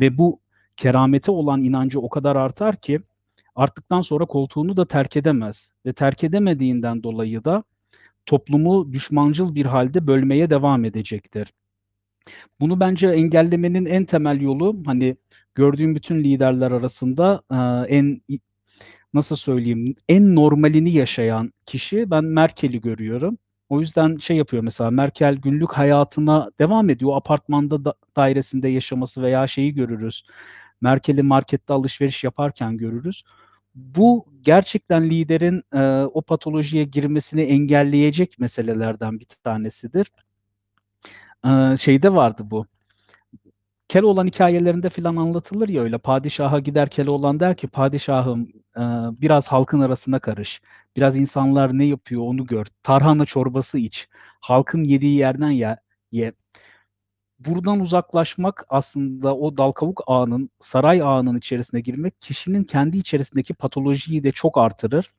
[0.00, 0.40] ve bu
[0.76, 3.00] keramete olan inancı o kadar artar ki
[3.54, 7.64] arttıktan sonra koltuğunu da terk edemez ve terk edemediğinden dolayı da
[8.26, 11.52] toplumu düşmancıl bir hâlde bölmeye devam edecektir.
[12.60, 15.16] Bunu bence engellemenin en temel yolu, hani,
[15.54, 17.42] gördüğüm bütün liderler arasında,
[17.88, 18.20] en
[19.14, 23.38] nasıl söyleyeyim, en normalini yaşayan kişi ben Merkel'i görüyorum.
[23.68, 27.16] O yüzden şey yapıyor mesela, Merkel günlük hayatına devam ediyor.
[27.16, 30.24] Apartmanda da dairesinde yaşaması veya şeyi görürüz,
[30.80, 33.22] Merkel'i markette alışveriş yaparken görürüz.
[33.74, 40.12] Bu gerçekten liderin, eee, o patolojiye girmesini engelleyecek meselelerden bir tanesidir.
[41.44, 42.66] Eee, şeyde vardı bu,
[43.92, 48.40] Keloğlan hikâyelerinde filan anlatılır ya öyle, padişaha gider Keloğlan der ki, "Padişahım,
[48.76, 48.82] eee,
[49.20, 50.60] biraz halkın arasına karış,
[50.96, 54.08] biraz insanlar ne yapıyor onu gör, tarhana çorbası iç,
[54.40, 55.76] halkın yediği yerden ye
[56.12, 56.32] ye."
[57.38, 64.24] Buradan uzaklaşmak aslında o dal kabuk ağının, saray ağının içerisine girmek kişinin kendi içerisindeki patolojiyi
[64.24, 65.12] de çok artırır.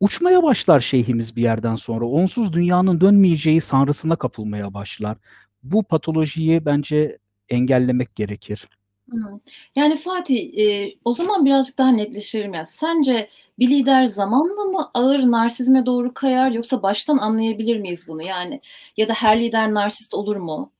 [0.00, 2.04] Uçmaya başlar şeyhimiz bir yerden sonra.
[2.04, 5.16] Onsuz dünyanın dönmeyeceği sanrısına kapılmaya başlar.
[5.62, 7.18] Bu patolojiyi bence
[7.52, 8.68] engellemek gerekir.
[9.10, 9.40] Hıı.
[9.76, 12.54] Yani Fatih, eee, o zaman birazcık daha netleştirelim.
[12.54, 18.22] Ya, sence bir lider zamanla mı ağır narsizme doğru kayar yoksa baştan anlayabilir miyiz bunu?
[18.22, 18.60] Yani
[18.96, 20.72] ya da her lider narsist olur mu?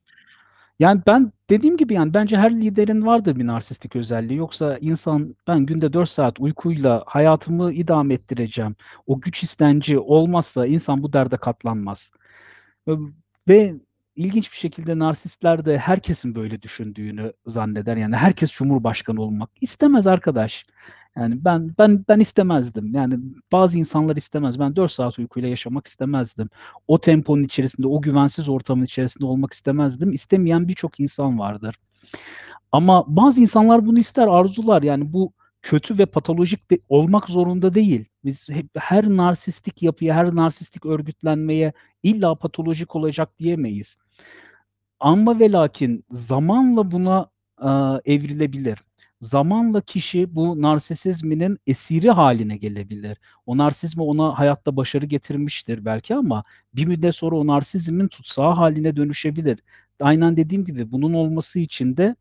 [0.78, 4.38] Yani ben dediğim gibi, yani, bence her liderin vardır bir narsistik özelliği.
[4.38, 11.02] Yoksa insan, "Ben günde 4 saat uykuyla hayatımı idame ettireceğim." O güç istenci olmazsa insan
[11.02, 12.12] bu derde katlanmaz.
[13.48, 13.74] Ve
[14.16, 17.96] ilginç bir şekilde narsistler de herkesin böyle düşündüğünü zanneder.
[17.96, 20.66] Yani herkes cumhurbaşkanı olmak istemez arkadaş.
[21.16, 22.94] Yani ben ben ben istemezdim.
[22.94, 23.18] Yani
[23.52, 24.58] bazı insanlar istemez.
[24.58, 26.50] Ben 4 saat uykuyla yaşamak istemezdim.
[26.88, 30.12] O temponun içerisinde, o güvensiz ortamın içerisinde olmak istemezdim.
[30.12, 31.76] İstemeyen birçok insan vardır.
[32.72, 34.82] Ama bazı insanlar bunu ister, arzular.
[34.82, 38.04] Yani bu kötü ve patolojik de olmak zorunda değil.
[38.24, 41.72] Biz hep her narsistik yapıya, her narsistik örgütlenmeye
[42.02, 43.96] illa patolojik olacak diyemeyiz.
[45.00, 48.78] Amma ve lakin zamanla buna, aaa, evrilebilir.
[49.20, 53.18] Zamanla kişi bu narsisizminin esiri hâline gelebilir.
[53.46, 56.44] O narsizma ona hayatta başarı getirmiştir belki ama
[56.74, 59.58] bir müddet sonra o narsizmin tutsağı hâline dönüşebilir.
[60.00, 62.16] Aynen dediğim gibi bunun olması için de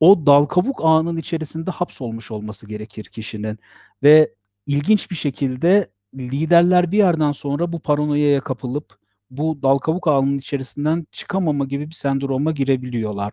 [0.00, 3.58] o dal kabuk ağının içerisinde hapsolmuş olması gerekir kişinin
[4.02, 4.34] ve
[4.66, 9.01] ilginç bir şekilde liderler bir yerden sonra bu paranoyaya kapılıp
[9.38, 13.32] bu dal kabuk ağının içerisinden çıkamama gibi bir sendroma girebiliyorlar.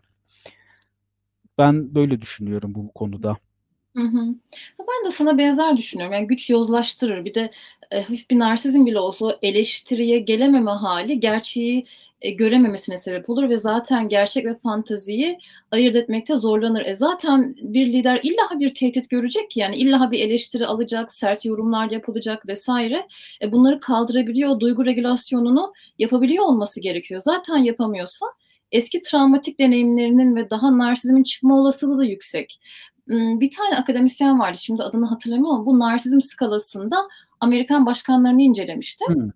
[1.58, 3.36] Ben böyle düşünüyorum bu konuda.
[3.96, 4.34] Hı hı.
[5.00, 6.14] Ben de sana benzer düşünüyorum.
[6.14, 7.24] Yani güç yozlaştırır.
[7.24, 7.50] Bir de,
[7.92, 11.86] eee, hafif bir narsizm bile olsa eleştiriye gelememe hâli gerçeği,
[12.22, 15.38] eee, görememesine sebep olur ve zaten gerçek ve fanteziyi
[15.72, 16.84] ayırt etmekte zorlanır.
[16.86, 21.44] E, zaten bir lider illa bir tehdit görecek ki yani illa bir eleştiri alacak, sert
[21.44, 22.68] yorumlar yapılacak vs.
[23.42, 27.20] E, bunları kaldırabiliyor, duygu regülasyonunu yapabiliyor olması gerekiyor.
[27.24, 28.26] Zaten yapamıyorsa
[28.72, 32.60] eski travmatik deneyimlerinin ve daha narsizmin çıkma olasılığı da yüksek.
[33.10, 36.96] Imm, bir tane akademisyen vardı, şimdi adını hatırlamıyorum ama bu narsizm skalasında
[37.40, 39.04] Amerikan başkanlarını incelemişti.
[39.08, 39.32] Hıı.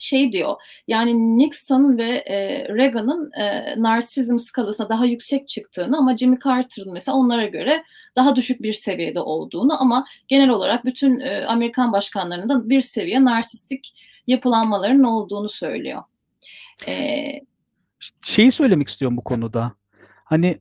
[0.00, 0.56] Şey diyor,
[0.88, 7.16] yani Nixon ve, eee, Reagan'ın, eee, narsizm skalasında daha yüksek çıktığını ama Jimmy Carter'ın mesela
[7.16, 7.84] onlara göre
[8.16, 13.94] daha düşük bir seviyede olduğunu ama genel olarak bütün, eee, Amerikan başkanlarında bir seviye narsistik
[14.26, 16.02] yapılanmaların olduğunu söylüyor.
[18.00, 19.72] Ş şeyi söylemek istiyorum bu konuda.
[20.24, 20.58] Hani,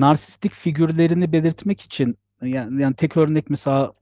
[0.00, 3.92] narsistik figürlerini belirtmek için, ya yani tek örnek mesela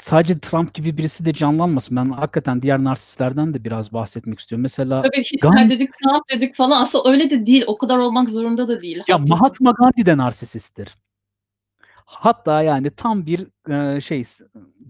[0.00, 1.96] sadece Trump gibi birisi de canlanmasın.
[1.96, 4.62] Ben hakikaten diğer narsistlerden de biraz bahsetmek istiyorum.
[4.62, 6.82] Mesela Tabii, Hitler Gan dedik, Trump dedik falan.
[6.82, 7.64] Aslında öyle de değil.
[7.66, 8.96] O kadar olmak zorunda da değil.
[8.96, 9.28] Ya, Haklısın.
[9.28, 10.96] Mahatma Gandhi de narsissisttir.
[12.04, 14.24] Hatta yani tam bir, eee, şey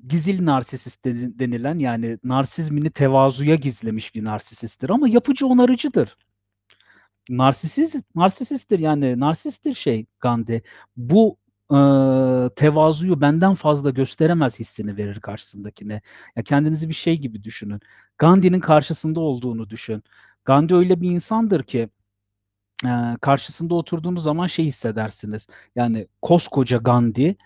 [0.08, 6.16] gizil narsissist deni denilen yani narsizmini tevazuya gizlemiş bir narsissisttir ama yapıcı onarıcıdır.
[7.30, 10.62] Narsisiz narsissisttir yani narsisttir şey Gandhi.
[10.96, 11.37] Bu,
[11.72, 16.00] ııı, tevazuyu benden fazla gösteremez hissini verir karşısındakine.
[16.37, 17.80] Ya, kendinizi bir şey gibi düşünün.
[18.18, 20.02] Gandhi'nin karşısında olduğunu düşün.
[20.44, 21.88] Gandhi öyle bir insandır ki,
[22.85, 27.37] eee, karşısında oturduğunuz zaman şey hissedersiniz, yani koskoca Gandhi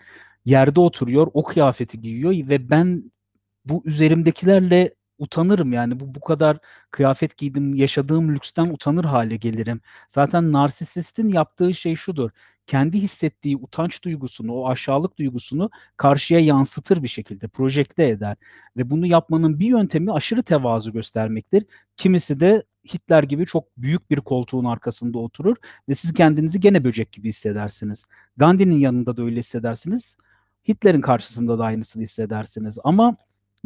[0.45, 3.11] yerde oturuyor, o kıyafeti giyiyor ve ben
[3.65, 5.99] bu üzerimdekilerle utanırım yani.
[5.99, 6.57] Bu bu kadar
[6.91, 9.81] kıyafet giydim, yaşadığım lüksten utanır hâle gelirim.
[10.07, 12.31] Zaten narsissistin yaptığı şey şudur:
[12.67, 18.37] Kendi hissettiği utanç duygusunu, o aşağılık duygusunu karşıya yansıtır bir şekilde, projekte eder
[18.77, 21.65] ve bunu yapmanın bir yöntemi aşırı tevazu göstermektir.
[21.97, 25.55] Kimisi de Hitler gibi çok büyük bir koltuğun arkasında oturur
[25.89, 28.05] ve siz kendinizi gene böcek gibi hissedersiniz.
[28.37, 30.17] Gandhi'nin yanında da öyle hissedersiniz.
[30.67, 33.17] Hitler'in karşısında da aynısını hissedersiniz ama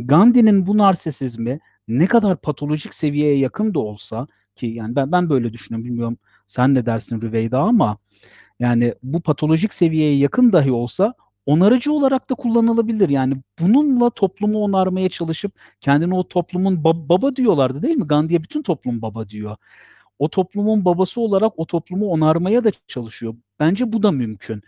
[0.07, 5.53] Gandhi'nin bu narsisizmi ne kadar patolojik seviyeye yakın da olsa ki yani ben ben böyle
[5.53, 7.97] düşünüyorum, bilmiyorum sen ne dersin Rüveyda ama
[8.59, 11.13] yani bu patolojik seviyeye yakın dahi olsa
[11.45, 13.09] onarıcı olarak da kullanılabilir.
[13.09, 18.07] Yani bununla toplumu onarmaya çalışıp kendini o toplumun ba baba diyorlardı değil mi?
[18.07, 19.57] Gandhi'ye bütün toplum baba diyor.
[20.19, 23.35] O toplumun babası olarak o toplumu onarmaya da çalışıyor.
[23.59, 24.63] Bence bu da mümkün.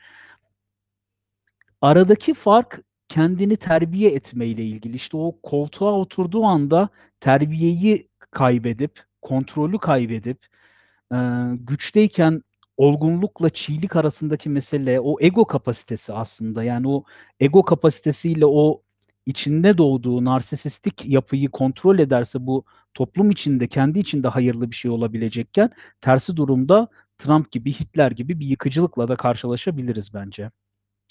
[1.81, 4.95] Aradaki fark kendini terbiye etmeyle ilgili.
[4.95, 10.39] İşte o koltuğa oturduğu anda terbiyeyi kaybedip, kontrolü kaybedip,
[11.13, 11.19] eee,
[11.55, 12.41] güçteyken
[12.77, 16.63] olgunlukla çiğlik arasındaki mesele o ego kapasitesi aslında.
[16.63, 17.03] Yani o
[17.39, 18.83] ego kapasitesiyle o
[19.25, 25.71] içinde doğduğu narsissistik yapıyı kontrol ederse bu toplum içinde, kendi içinde hayırlı bir şey olabilecekken
[26.01, 30.51] tersi durumda Trump gibi, Hitler gibi bir yıkıcılıkla da karşılaşabiliriz bence.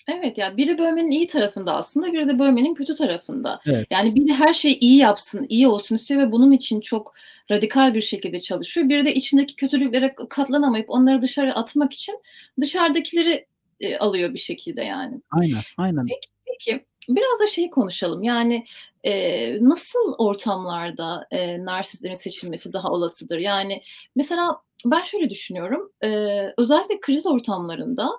[0.08, 3.60] Evet, ya biri bölmenin iyi tarafında aslında, biri de bölmenin kötü tarafında.
[3.66, 3.86] Evet.
[3.90, 7.14] Yani biri her şeyi iyi yapsın, iyi olsun istiyor ve bunun için çok
[7.50, 8.88] radikal bir şekilde çalışıyor.
[8.88, 12.18] Biri de içindeki kötülüklere katlanamayıp onları dışarı atmak için
[12.60, 13.46] dışarıdakileri,
[13.80, 15.20] eee, alıyor bir şekilde yani.
[15.30, 16.06] Aynen, aynen.
[16.06, 18.64] Peki, peki biraz da şeyi konuşalım, yani,
[19.04, 23.38] eee, nasıl ortamlarda, eee, narsistlerin seçilmesi daha olasıdır?
[23.38, 23.82] Yani
[24.16, 28.10] mesela ben şöyle düşünüyorum, eee, özellikle kriz ortamlarında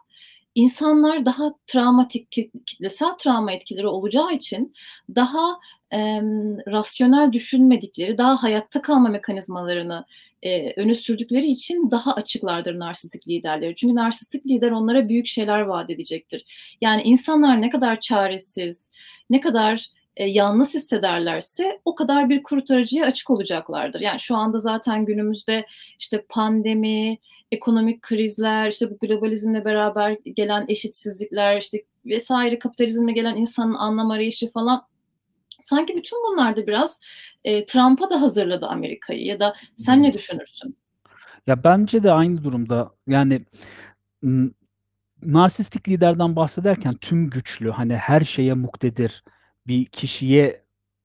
[0.56, 4.74] insanlar daha travmatik, ki kitlesel travma etkileri olacağı için
[5.16, 5.60] daha,
[5.92, 10.06] emm, rasyonel düşünmedikleri, daha hayatta kalma mekanizmalarını,
[10.44, 13.76] eee, öne sürdükleri için daha açıklardır narsistik liderleri.
[13.76, 16.46] Çünkü narsistik lider onlara büyük şeyler vaat edecektir.
[16.82, 18.90] Yani insanlar ne kadar çaresiz,
[19.30, 19.86] ne kadar,
[20.20, 24.02] eee, yalnız hissederlerse o kadar bir kurtarıcıya açık olacaklardır.
[24.02, 25.66] Yani şu anda zaten günümüzde
[26.00, 27.18] işte pandemi,
[27.54, 32.28] ekonomik krizler, işte bu globalizmle beraber gelen eşitsizlikler, işte vs.
[32.60, 34.82] kapitalizmle gelen insanın anlam arayışı falan
[35.64, 37.00] sanki bütün bunlar da biraz,
[37.44, 40.78] eee, Trump'a da hazırladı Amerika'yı ya da sen ne düşünürsün?
[41.48, 42.92] Ya, bence de aynı durumda.
[43.08, 43.46] Yani,
[45.22, 49.24] narsistik liderden bahsederken tüm güçlü, hani, her şeye muktedir
[49.68, 50.63] bir kişiye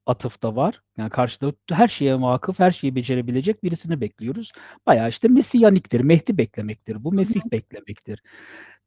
[0.09, 0.81] atıfta var.
[0.97, 4.51] Yani karşıda her şeye vakıf, her şeyi becerebilecek birisini bekliyoruz.
[4.87, 8.23] Bayağı işte mesiyaniktir, Mehdi beklemektir bu, Mesih beklemektir.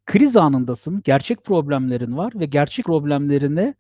[0.07, 3.75] Kriz anındasın, gerçek problemlerin var ve gerçek problemlerine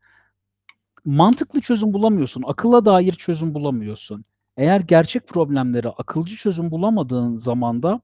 [1.04, 4.24] mantıklı çözüm bulamıyorsun, akılla dair çözüm bulamıyorsun.
[4.56, 8.00] Eğer gerçek problemlere akılcı çözüm bulamadığın zaman da,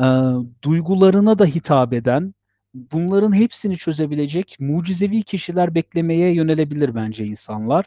[0.00, 0.06] eee,
[0.62, 2.34] duygularına da hitap eden
[2.74, 7.86] bunların hepsini çözebilecek mucizevi kişiler beklemeye yönelebilir bence insanlar.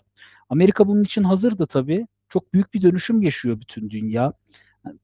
[0.51, 2.07] Amerika bunun için hazırdı tabii.
[2.29, 4.33] Çok büyük bir dönüşüm yaşıyor bütün dünya.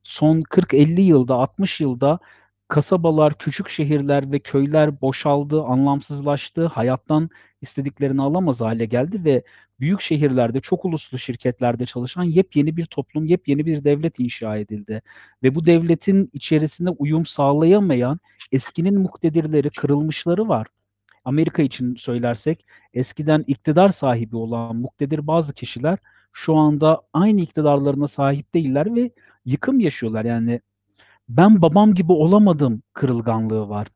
[0.04, 2.20] Son 40-50 yılda, 60 yılda
[2.68, 7.30] kasabalar, küçük şehirler ve köyler boşaldı, anlamsızlaştı, hayattan
[7.62, 9.44] istediklerini alamaz hale geldi ve
[9.80, 15.02] büyük şehirlerde, çok uluslu şirketlerde çalışan yepyeni bir toplum, yepyeni bir devlet inşa edildi.
[15.44, 18.20] Ve bu devletin içerisinde uyum sağlayamayan
[18.52, 20.68] eskinin muktedirleri, kırılmışları var.
[21.28, 25.98] Amerika için söylersek, eskiden iktidar sahibi olan muktedir bazı kişiler
[26.34, 29.12] şu anda aynı iktidarlarına sahip değiller ve
[29.46, 30.26] yıkım yaşıyorlar.
[30.26, 30.62] Yani
[31.30, 33.88] ben babam gibi olamadım kırılganlığı var.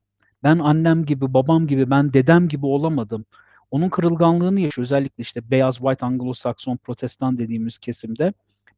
[0.43, 3.25] Ben annem gibi, babam gibi, ben dedem gibi olamadım.
[3.71, 4.85] Onun kırılganlığını yaşıyor.
[4.85, 8.33] Özellikle işte beyaz, white, Anglo-Sakson, protestan dediğimiz kesimde.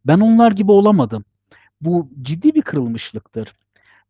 [0.06, 1.26] Ben onlar gibi olamadım.
[1.82, 3.56] Bu ciddi bir kırılmışlıktır.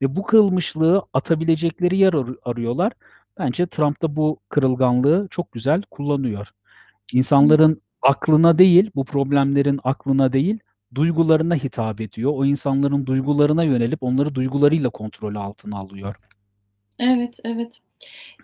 [0.02, 2.92] Ve bu kırılmışlığı atabilecekleri yer ar- arıyorlar.
[3.40, 6.48] Bence Trump da bu kırılganlığı çok güzel kullanıyor.
[7.14, 10.60] İnsanların aklına değil, bu problemlerin aklına değil,
[10.96, 12.32] duygularına hitap ediyor.
[12.36, 16.16] O insanların duygularına yönelip onları duygularıyla kontrolü altına alıyor.
[17.04, 17.80] Evet, evet.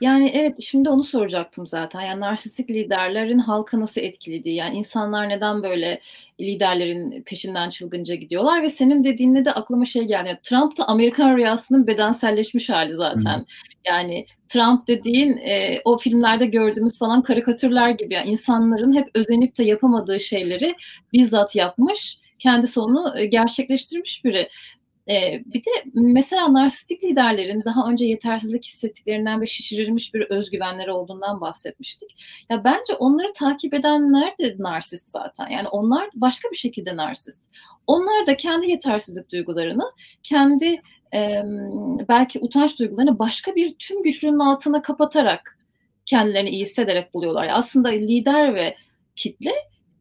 [0.01, 2.01] Yani, evet, şimdi onu soracaktım zaten.
[2.01, 6.01] Yani, narsistik liderlerin halkı nasıl etkilediği, yani, insanlar neden böyle
[6.41, 10.39] liderlerin peşinden çılgınca gidiyorlar ve senin dediğinde de aklıma şey geldi.
[10.43, 12.97] Trump da Amerikan rüyasının bedenselleşmiş hâli Hı hı.
[12.97, 13.45] zaten.
[13.87, 18.13] Yani, Trump dediğin, eee, o filmlerde gördüğümüz falan karikatürler gibi.
[18.13, 20.75] Yani, insanların hep özenip de yapamadığı şeyleri
[21.13, 24.49] bizzat yapmış, kendisi onu, eee, gerçekleştirmiş biri.
[25.09, 30.91] Eee, bir de mesela narsistik liderlerin daha önce yetersizlik hissettiklerinden ve şişirilmiş bir öz güvenleri
[30.91, 32.15] olduğundan bahsetmiştik.
[32.49, 35.47] Ya, bence onları takip edenler de narsist zaten.
[35.49, 37.45] Yani, onlar başka bir şekilde narsist.
[37.87, 39.83] Onlar da kendi yetersizlik duygularını,
[40.23, 45.57] kendi, emm, belki utanç duygularını başka bir tüm güçlünün altına kapatarak
[46.05, 47.47] kendilerini iyi hissederek buluyorlar.
[47.53, 48.75] Aslında lider ve
[49.15, 49.51] kitle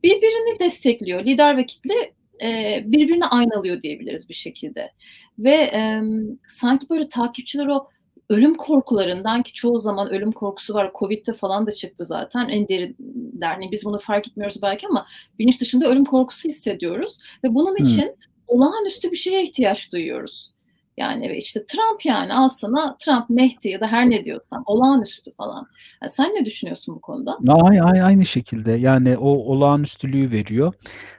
[0.04, 1.24] birbirini destekliyor.
[1.24, 4.92] Lider ve kitle, eee, birbirini aynalıyor diyebiliriz bir şekilde
[5.38, 7.88] ve, emm, sanki böyle takipçiler o
[8.28, 10.90] ölüm korkularından ki çoğu zaman ölüm korkusu var.
[10.94, 13.52] COVID'de falan da çıktı zaten en derinden.
[13.52, 15.06] Hani, biz bunu fark etmiyoruz belki ama
[15.38, 17.86] bilinç dışında ölüm korkusu hissediyoruz ve bunun Hıı.
[17.86, 20.52] için olağanüstü bir şeye ihtiyaç duyuyoruz.
[20.96, 25.66] Yani, işte, Trump yani al sana Trump, Mehdi ya da her ne diyorsan olağanüstü falan.
[26.02, 27.38] Ya, sen ne düşünüyorsun bu konuda?
[27.48, 28.72] Ay ay aynı şekilde.
[28.72, 30.74] Yani, o olağanüstülüğü veriyor.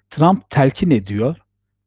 [0.10, 1.38] Trump telkin ediyor.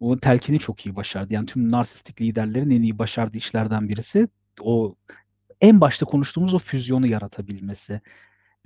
[0.01, 1.35] O telkini çok iyi başardı.
[1.35, 4.29] Yani, tüm narsistik liderlerin en iyi başardığı işlerden birisi
[4.61, 4.95] o
[5.61, 8.01] en başta konuştuğumuz o füzyonu yaratabilmesi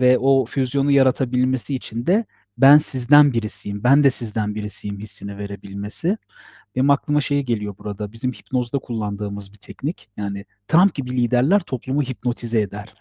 [0.00, 2.24] ve o füzyonu yaratabilmesi için de
[2.58, 6.18] ben sizden birisiyim, ben de sizden birisiyim hissini verebilmesi.
[6.76, 10.08] Benim aklıma şey geliyor burada, bizim hipnozda kullandığımız bir teknik.
[10.16, 12.94] Yani, Trump gibi liderler toplumu hipnotize eder.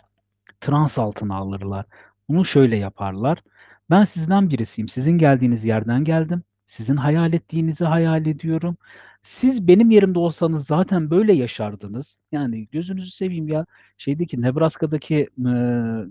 [0.62, 1.86] Trans altına alırlar.
[2.30, 3.44] Bunu şöyle yaparlar:
[3.90, 8.78] Ben sizden birisiyim, sizin geldiğiniz yerden geldim, sizin hayal ettiğinizi hayal ediyorum.
[9.22, 12.18] Siz benim yerimde olsanız zaten böyle yaşardınız.
[12.32, 13.66] Yani, gözünüzü seveyim ya,
[13.98, 16.10] şeydeki Nebraska'daki, ııı,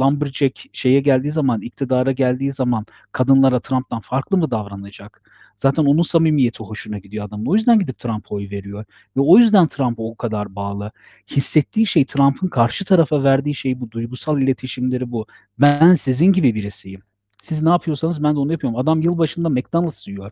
[0.00, 5.22] lumberjack şeye geldiği zaman, iktidara geldiği zaman kadınlara Trump'tan farklı mı davranacak?
[5.56, 7.46] Zaten onun samimiyeti hoşuna gidiyor adamın.
[7.46, 8.84] O yüzden gidip Trump'a oy veriyor
[9.16, 10.92] ve o yüzden Trump'a o kadar bağlı.
[11.30, 15.26] Hissettiği şey, Trump'ın karşı tarafa verdiği şey bu, duygusal iletişimleri bu.
[15.58, 17.00] Ben sizin gibi birisiyim.
[17.42, 18.78] Siz ne yapıyorsanız ben de onu yapıyorum.
[18.78, 20.30] Adam yılbaşında McDonald's yiyor.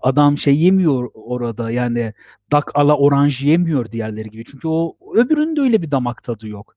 [0.00, 2.12] Adam şey yemiyor orada, yani
[2.52, 4.44] duck à la orange yemiyor diğerleri gibi.
[4.44, 6.75] Çünkü o öbürünün de öyle bir damak tadı yok.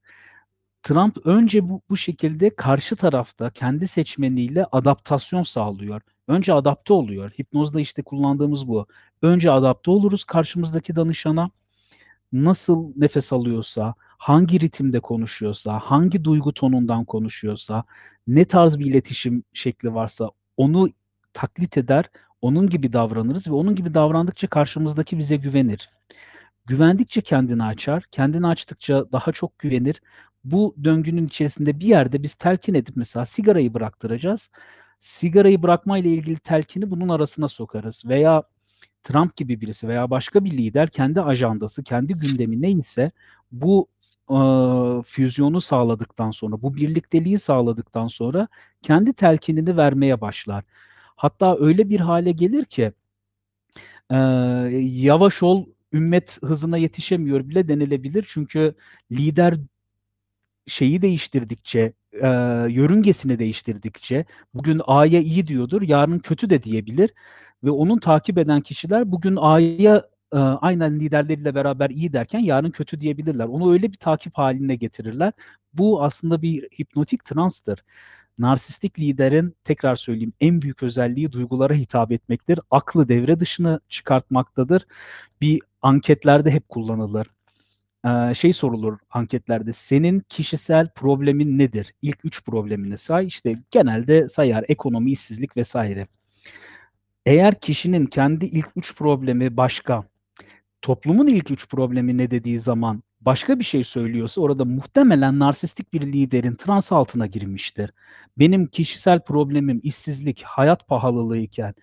[0.82, 6.02] Trump önce bu bu şekilde karşı tarafta kendi seçmeniyle adaptasyon sağlıyor.
[6.28, 7.30] Önce adapte oluyor.
[7.30, 8.86] Hipnozda işte kullandığımız bu.
[9.22, 11.50] Önce adapte oluruz karşımızdaki danışana.
[12.32, 17.84] Nasıl nefes alıyorsa, hangi ritimde konuşuyorsa, hangi duygu tonundan konuşuyorsa,
[18.26, 20.88] ne tarz bir iletişim şekli varsa onu
[21.32, 22.04] taklit eder,
[22.42, 25.90] onun gibi davranırız ve onun gibi davrandıkça karşımızdaki bize güvenir.
[26.66, 30.02] Güvendikçe kendini açar, kendini açtıkça daha çok güvenir.
[30.44, 34.50] Bu döngünün içerisinde bir yerde biz telkin edip mesela sigarayı bıraktıracağız.
[35.00, 38.42] Sigarayı bırakmayla ilgili telkini bunun arasına sokarız veya
[39.02, 43.10] Trump gibi birisi veya başka bir lider kendi ajandası, kendi gündemi neyse
[43.52, 43.88] bu,
[44.30, 48.48] ııı, füzyonu sağladıktan sonra, bu birlikteliği sağladıktan sonra
[48.82, 50.64] kendi telkinini vermeye başlar.
[51.16, 52.92] Hatta öyle bir hâle gelir ki,
[54.10, 54.16] eee,
[54.82, 58.26] yavaş ol, ümmet hızına yetişemiyor bile denilebilir.
[58.28, 58.74] Çünkü
[59.12, 59.54] lider
[60.66, 62.20] şeyi değiştirdikçe, eee,
[62.70, 64.24] yörüngesini değiştirdikçe
[64.54, 67.10] bugün A'ya iyi diyordur, yarın kötü de diyebilir
[67.64, 69.96] ve onun takip eden kişiler bugün A'ya
[70.32, 73.44] e, aynen liderleriyle beraber iyi derken yarın kötü diyebilirler.
[73.46, 75.32] Onu öyle bir takip haline getirirler.
[75.74, 77.84] Bu aslında bir hipnotik transtır.
[78.40, 82.60] Narsistik liderin tekrar söyleyeyim en büyük özelliği duygulara hitap etmektir.
[82.70, 84.86] Aklı devre dışına çıkartmaktadır.
[85.40, 87.26] Bir anketlerde hep kullanılır.
[88.06, 91.94] Ee, şey sorulur anketlerde senin kişisel problemin nedir?
[92.02, 93.26] İlk üç problemini say.
[93.26, 96.06] İşte genelde sayar ekonomi, işsizlik vesaire.
[97.26, 100.04] Eğer kişinin kendi ilk üç problemi başka,
[100.82, 106.00] toplumun ilk üç problemi ne dediği zaman başka bir şey söylüyorsa orada muhtemelen narsistik bir
[106.12, 107.90] liderin trans altına girmiştir.
[108.38, 111.74] Benim kişisel problemim işsizlik, hayat pahalılığı iken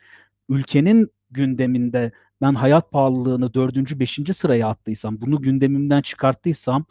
[0.50, 2.12] ülkenin gündeminde
[2.42, 6.86] ben hayat pahalılığını dördüncü, beşinci sıraya attıysam, bunu gündemimden çıkarttıysam,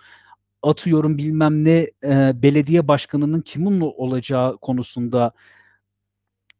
[0.63, 5.33] atıyorum bilmem ne e, belediye başkanının kimin olacağı konusunda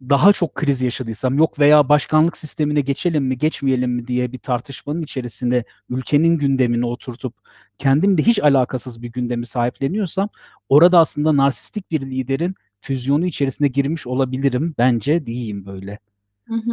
[0.01, 5.03] daha çok kriz yaşadıysam yok veya başkanlık sistemine geçelim mi geçmeyelim mi diye bir tartışmanın
[5.03, 7.35] içerisinde ülkenin gündemini oturtup
[7.79, 10.29] kendim de hiç alakasız bir gündemi sahipleniyorsam
[10.69, 14.75] orada aslında narsistik bir liderin füzyonu içerisine girmiş olabilirim.
[14.79, 15.99] Bence diyeyim böyle.
[16.49, 16.73] Hı hı.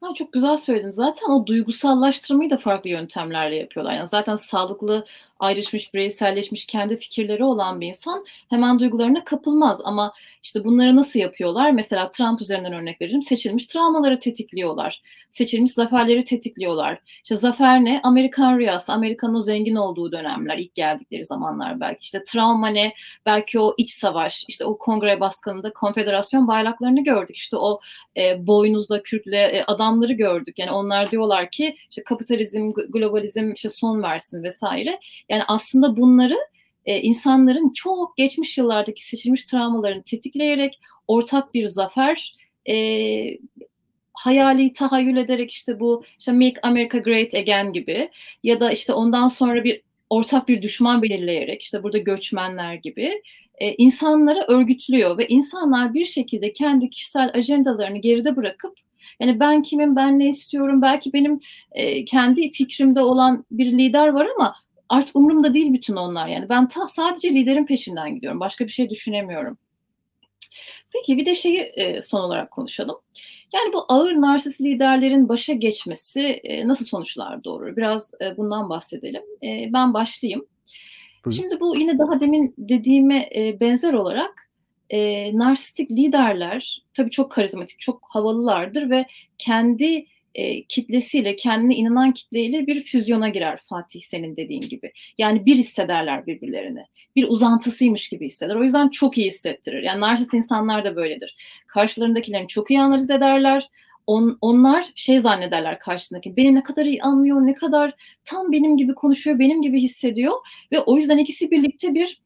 [0.00, 0.90] Ha, çok güzel söyledin.
[0.90, 3.94] Zaten o duygusallaştırmayı da farklı yöntemlerle yapıyorlar.
[3.94, 5.04] Yani zaten sağlıklı,
[5.38, 9.80] ayrışmış, bireyselleşmiş, kendi fikirleri olan bir insan hemen duygularına kapılmaz.
[9.84, 10.12] Ama
[10.42, 11.70] işte bunları nasıl yapıyorlar?
[11.70, 13.22] Mesela Trump üzerinden örnek veririm.
[13.22, 15.02] Seçilmiş travmaları tetikliyorlar.
[15.30, 16.98] Seçilmiş zaferleri tetikliyorlar.
[17.22, 18.00] İşte zafer ne?
[18.02, 18.92] Amerikan rüyası.
[18.92, 21.98] Amerika'nın o zengin olduğu dönemler, ilk geldikleri zamanlar belki.
[22.00, 22.92] İşte travma ne?
[23.26, 27.36] Belki o iç savaş, işte o kongre baskınında konfederasyon bayraklarını gördük.
[27.36, 27.80] İşte o
[28.16, 30.58] e, boynuzda kürkle e, adamları gördük.
[30.58, 35.00] Yani onlar diyorlar ki işte kapitalizm, globalizm işte son versin vesaire.
[35.28, 36.38] Yani aslında bunları
[36.86, 42.34] e, insanların çok geçmiş yıllardaki seçilmiş travmalarını tetikleyerek ortak bir zafer
[42.68, 42.76] e,
[44.12, 48.10] hayali tahayyül ederek işte bu işte Make America Great Again gibi
[48.42, 53.22] ya da işte ondan sonra bir ortak bir düşman belirleyerek işte burada göçmenler gibi
[53.58, 58.78] e, insanları örgütlüyor ve insanlar bir şekilde kendi kişisel ajandalarını geride bırakıp
[59.20, 61.40] yani ben kimim, ben ne istiyorum, belki benim
[61.72, 64.54] e, kendi fikrimde olan bir lider var ama
[64.88, 66.48] artık umurumda değil bütün onlar yani.
[66.48, 68.40] Ben ta, sadece liderin peşinden gidiyorum.
[68.40, 69.58] Başka bir şey düşünemiyorum.
[70.92, 72.96] Peki bir de şeyi e, son olarak konuşalım.
[73.54, 77.76] Yani bu ağır narsist liderlerin başa geçmesi e, nasıl sonuçlar doğurur?
[77.76, 79.22] Biraz e, bundan bahsedelim.
[79.42, 80.46] E, ben başlayayım.
[81.30, 84.43] Şimdi bu yine daha demin dediğime e, benzer olarak
[84.90, 89.06] e, narsistik liderler tabii çok karizmatik, çok havalılardır ve
[89.38, 94.92] kendi e, kitlesiyle, kendine inanan kitleyle bir füzyona girer Fatih senin dediğin gibi.
[95.18, 96.84] Yani bir hissederler birbirlerini.
[97.16, 98.56] Bir uzantısıymış gibi hisseder.
[98.56, 99.82] O yüzden çok iyi hissettirir.
[99.82, 101.36] Yani narsist insanlar da böyledir.
[101.66, 103.70] Karşılarındakilerini çok iyi analiz ederler.
[104.06, 108.94] On, onlar şey zannederler karşısındaki beni ne kadar iyi anlıyor, ne kadar tam benim gibi
[108.94, 110.32] konuşuyor, benim gibi hissediyor
[110.72, 112.23] ve o yüzden ikisi birlikte bir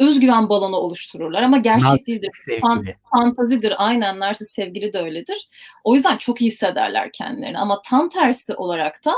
[0.00, 2.30] özgüven balonu oluştururlar ama gerçek değildir.
[2.60, 3.74] Fan, fantazidir.
[3.76, 5.48] Aynen narsist sevgili de öyledir.
[5.84, 9.14] O yüzden çok iyi hissederler kendilerini ama tam tersi olarak da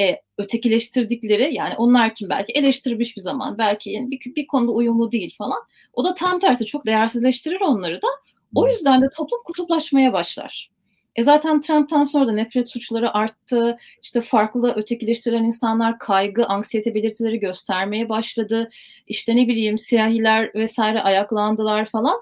[0.00, 5.34] e, ötekileştirdikleri yani onlar kim belki eleştirmiş bir zaman belki bir, bir konuda uyumlu değil
[5.38, 5.62] falan.
[5.92, 8.08] O da tam tersi çok değersizleştirir onları da.
[8.54, 10.70] O yüzden de toplum kutuplaşmaya başlar.
[11.16, 13.78] E zaten Trump'tan sonra da nefret suçları arttı.
[14.02, 18.70] İşte farklı ötekileştirilen insanlar kaygı, anksiyete belirtileri göstermeye başladı.
[19.06, 22.16] İşte ne bileyim siyahiler vesaire ayaklandılar falan.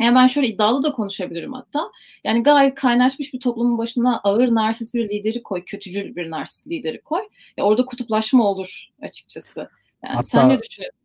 [0.00, 1.90] Yani ben şöyle iddialı da konuşabilirim hatta.
[2.24, 7.00] Yani gayet kaynaşmış bir toplumun başına ağır narsist bir lideri koy, kötücül bir narsist lideri
[7.00, 7.22] koy.
[7.56, 9.60] Ya orada kutuplaşma olur açıkçası.
[10.04, 10.98] Yani hatta, sen ne düşünüyorsun?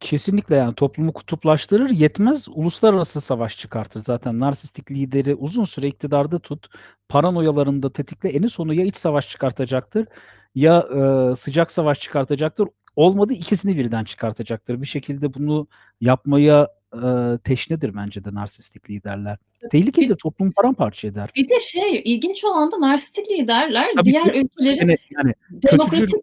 [0.00, 4.00] Kesinlikle yani toplumu kutuplaştırır yetmez uluslararası savaş çıkartır.
[4.00, 6.66] Zaten narsistik lideri uzun süre iktidarda tut
[7.08, 10.06] paranoyalarını da tetikle eni sonu ya iç savaş çıkartacaktır
[10.54, 12.68] ya e, sıcak savaş çıkartacaktır.
[12.96, 14.82] Olmadı ikisini birden çıkartacaktır.
[14.82, 15.66] Bir şekilde bunu
[16.00, 17.00] yapmaya e,
[17.44, 19.38] teşnedir bence de narsistik liderler.
[19.70, 21.30] Tehlikeli de toplum paramparça eder.
[21.36, 26.18] Bir de şey ilginç olan da narsistik liderler Tabii diğer ülkelerin yani, yani demokratik kötücül,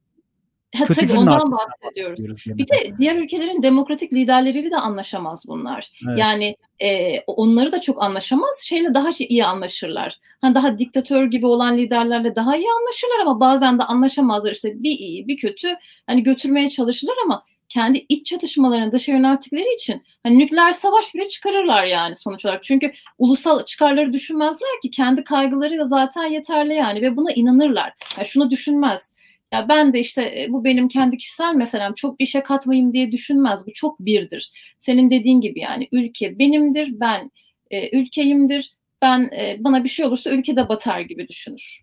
[0.76, 2.20] Ha, tabii ondan bahsediyoruz.
[2.45, 5.91] Bir de diğer ülkelerin demokratik liderleriyle de anlaşamaz bunlar.
[6.07, 6.20] Evet.
[6.20, 8.61] Yani e, onları da çok anlaşamaz.
[8.63, 10.20] Şeyle daha şey, iyi anlaşırlar.
[10.41, 14.51] Hani daha diktatör gibi olan liderlerle daha iyi anlaşırlar ama bazen de anlaşamazlar.
[14.51, 15.76] İşte bir iyi bir kötü
[16.07, 21.86] hani götürmeye çalışırlar ama kendi iç çatışmalarını dışa yönelttikleri için hani nükleer savaş bile çıkarırlar
[21.86, 22.63] yani sonuç olarak.
[22.63, 27.93] Çünkü ulusal çıkarları düşünmezler ki kendi kaygıları da zaten yeterli yani ve buna inanırlar.
[28.18, 29.13] Yani şunu düşünmez
[29.53, 33.11] ya ben de işte e, bu benim kendi kişisel meselem çok bir şey katmayayım diye
[33.11, 33.67] düşünmez.
[33.67, 34.51] Bu çok birdir.
[34.79, 37.31] Senin dediğin gibi yani ülke benimdir, ben
[37.71, 38.77] e, ülkeyimdir.
[39.01, 41.81] Ben e, bana bir şey olursa ülkede batar gibi düşünür.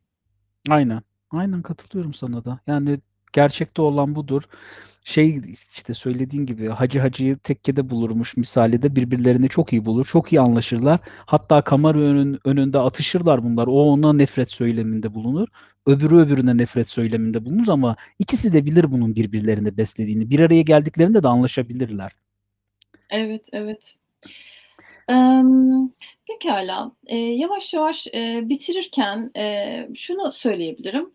[0.69, 1.03] Aynen.
[1.31, 2.61] Aynen katılıyorum sana da.
[2.67, 2.99] Yani
[3.33, 4.43] gerçekte olan budur.
[5.05, 5.41] Şey
[5.73, 10.07] işte söylediğin gibi hacı hacıyı tekkede bulurmuş misali de birbirlerini çok iyi bulur.
[10.07, 11.01] Çok iyi anlaşırlar.
[11.05, 13.67] Hatta kamera önün, önünde atışırlar bunlar.
[13.67, 15.49] O ona nefret söyleminde bulunur.
[15.87, 20.31] Öbürü öbürüne nefret söyleminde bulunur ama ikisi de bilir bunun birbirlerini beslediğini.
[20.31, 22.13] Bir araya geldiklerinde de anlaşabilirler.
[23.11, 23.97] Evet, evet.
[25.09, 25.91] Emm,
[26.29, 26.93] pekâlâ.
[27.09, 31.11] Eee, yavaş yavaş, eee, bitirirken, eee, şunu söyleyebilirim.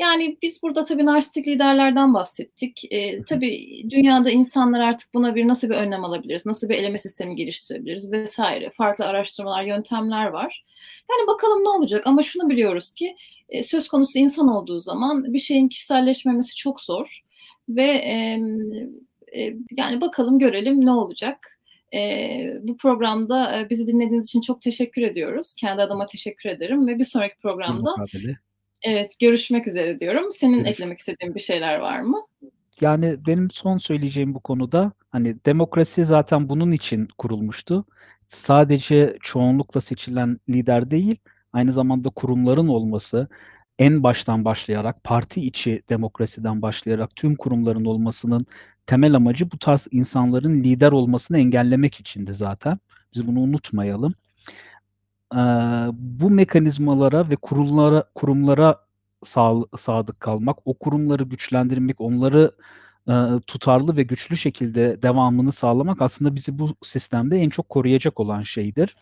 [0.00, 2.82] Yani, biz burada tabii narsistik liderlerden bahsettik.
[2.92, 3.24] Hı.
[3.28, 8.12] tabii dünyada insanlar artık buna bir nasıl bir önlem alabiliriz, nasıl bir eleme sistemi geliştirebiliriz
[8.12, 8.38] vs.
[8.74, 10.64] farklı araştırmalar, yöntemler var.
[11.10, 13.16] Yani, bakalım ne olacak ama şunu biliyoruz ki,
[13.50, 17.20] eee, söz konusu insan olduğu zaman bir şeyin kişiselleşmemesi çok zor
[17.68, 18.72] ve, emm,
[19.32, 21.58] eee, yani, bakalım görelim ne olacak.
[21.92, 25.54] Eee, bu programda, eee, bizi dinlediğiniz için çok teşekkür ediyoruz.
[25.54, 28.38] Kendi adıma teşekkür ederim ve bir sonraki programda mukabele.
[28.82, 30.32] Evet, görüşmek üzere diyorum.
[30.32, 32.26] Senin Görüş eklemek istediğin bir şeyler var mı?
[32.80, 37.84] Yani, benim son söyleyeceğim bu konuda, hani, demokrasi zaten bunun için kurulmuştu.
[38.28, 41.16] Sadece çoğunlukla seçilen lider değil,
[41.52, 43.28] aynı zamanda kurumların olması,
[43.78, 48.46] en baştan başlayarak, parti içi demokrasiden başlayarak tüm kurumların olmasının
[48.86, 52.78] temel amacı bu tarz insanların lider olmasını engellemek içindi zaten.
[53.14, 54.14] Biz bunu unutmayalım.
[55.34, 55.40] Eee,
[55.92, 58.76] bu mekanizmalara ve kurullara kurumlara
[59.24, 62.52] sağ sadık kalmak, o kurumları güçlendirmek, onları,
[63.08, 68.42] eee, tutarlı ve güçlü şekilde devamını sağlamak aslında bizi bu sistemde en çok koruyacak olan
[68.42, 68.96] şeydir.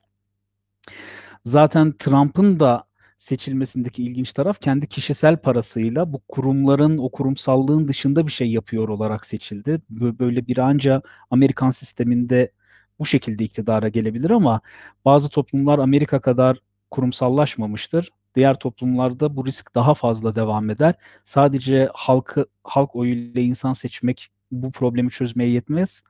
[1.45, 2.85] Zaten Trump'ın da
[3.19, 9.27] seçilmesindeki ilginç taraf kendi kişisel parasıyla bu kurumların, o kurumsallığın dışında bir şey yapıyor olarak
[9.27, 9.81] seçildi.
[9.91, 12.53] Bö böyle biri anca Amerikan sisteminde
[12.99, 14.61] bu şekilde iktidara gelebilir ama
[15.05, 16.59] bazı toplumlar Amerika kadar
[16.91, 18.11] kurumsallaşmamıştır.
[18.35, 20.95] Diğer toplumlarda bu risk daha fazla devam eder.
[21.25, 26.03] Sadece halkı halk oyuyla insan seçmek bu problemi çözmeye yetmez.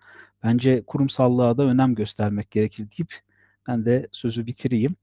[0.45, 3.15] Bence kurumsallığa da önem göstermek gerekir deyip
[3.69, 4.97] ben de sözü bitireyim.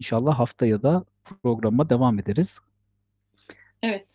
[0.00, 1.04] İnşallah haftaya da
[1.42, 2.58] programa devam ederiz.
[3.82, 4.06] Evet,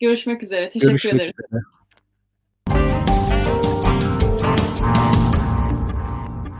[0.00, 0.70] görüşmek üzere.
[0.70, 1.34] Teşekkür Görüşmek ederiz.
[1.50, 1.62] üzere.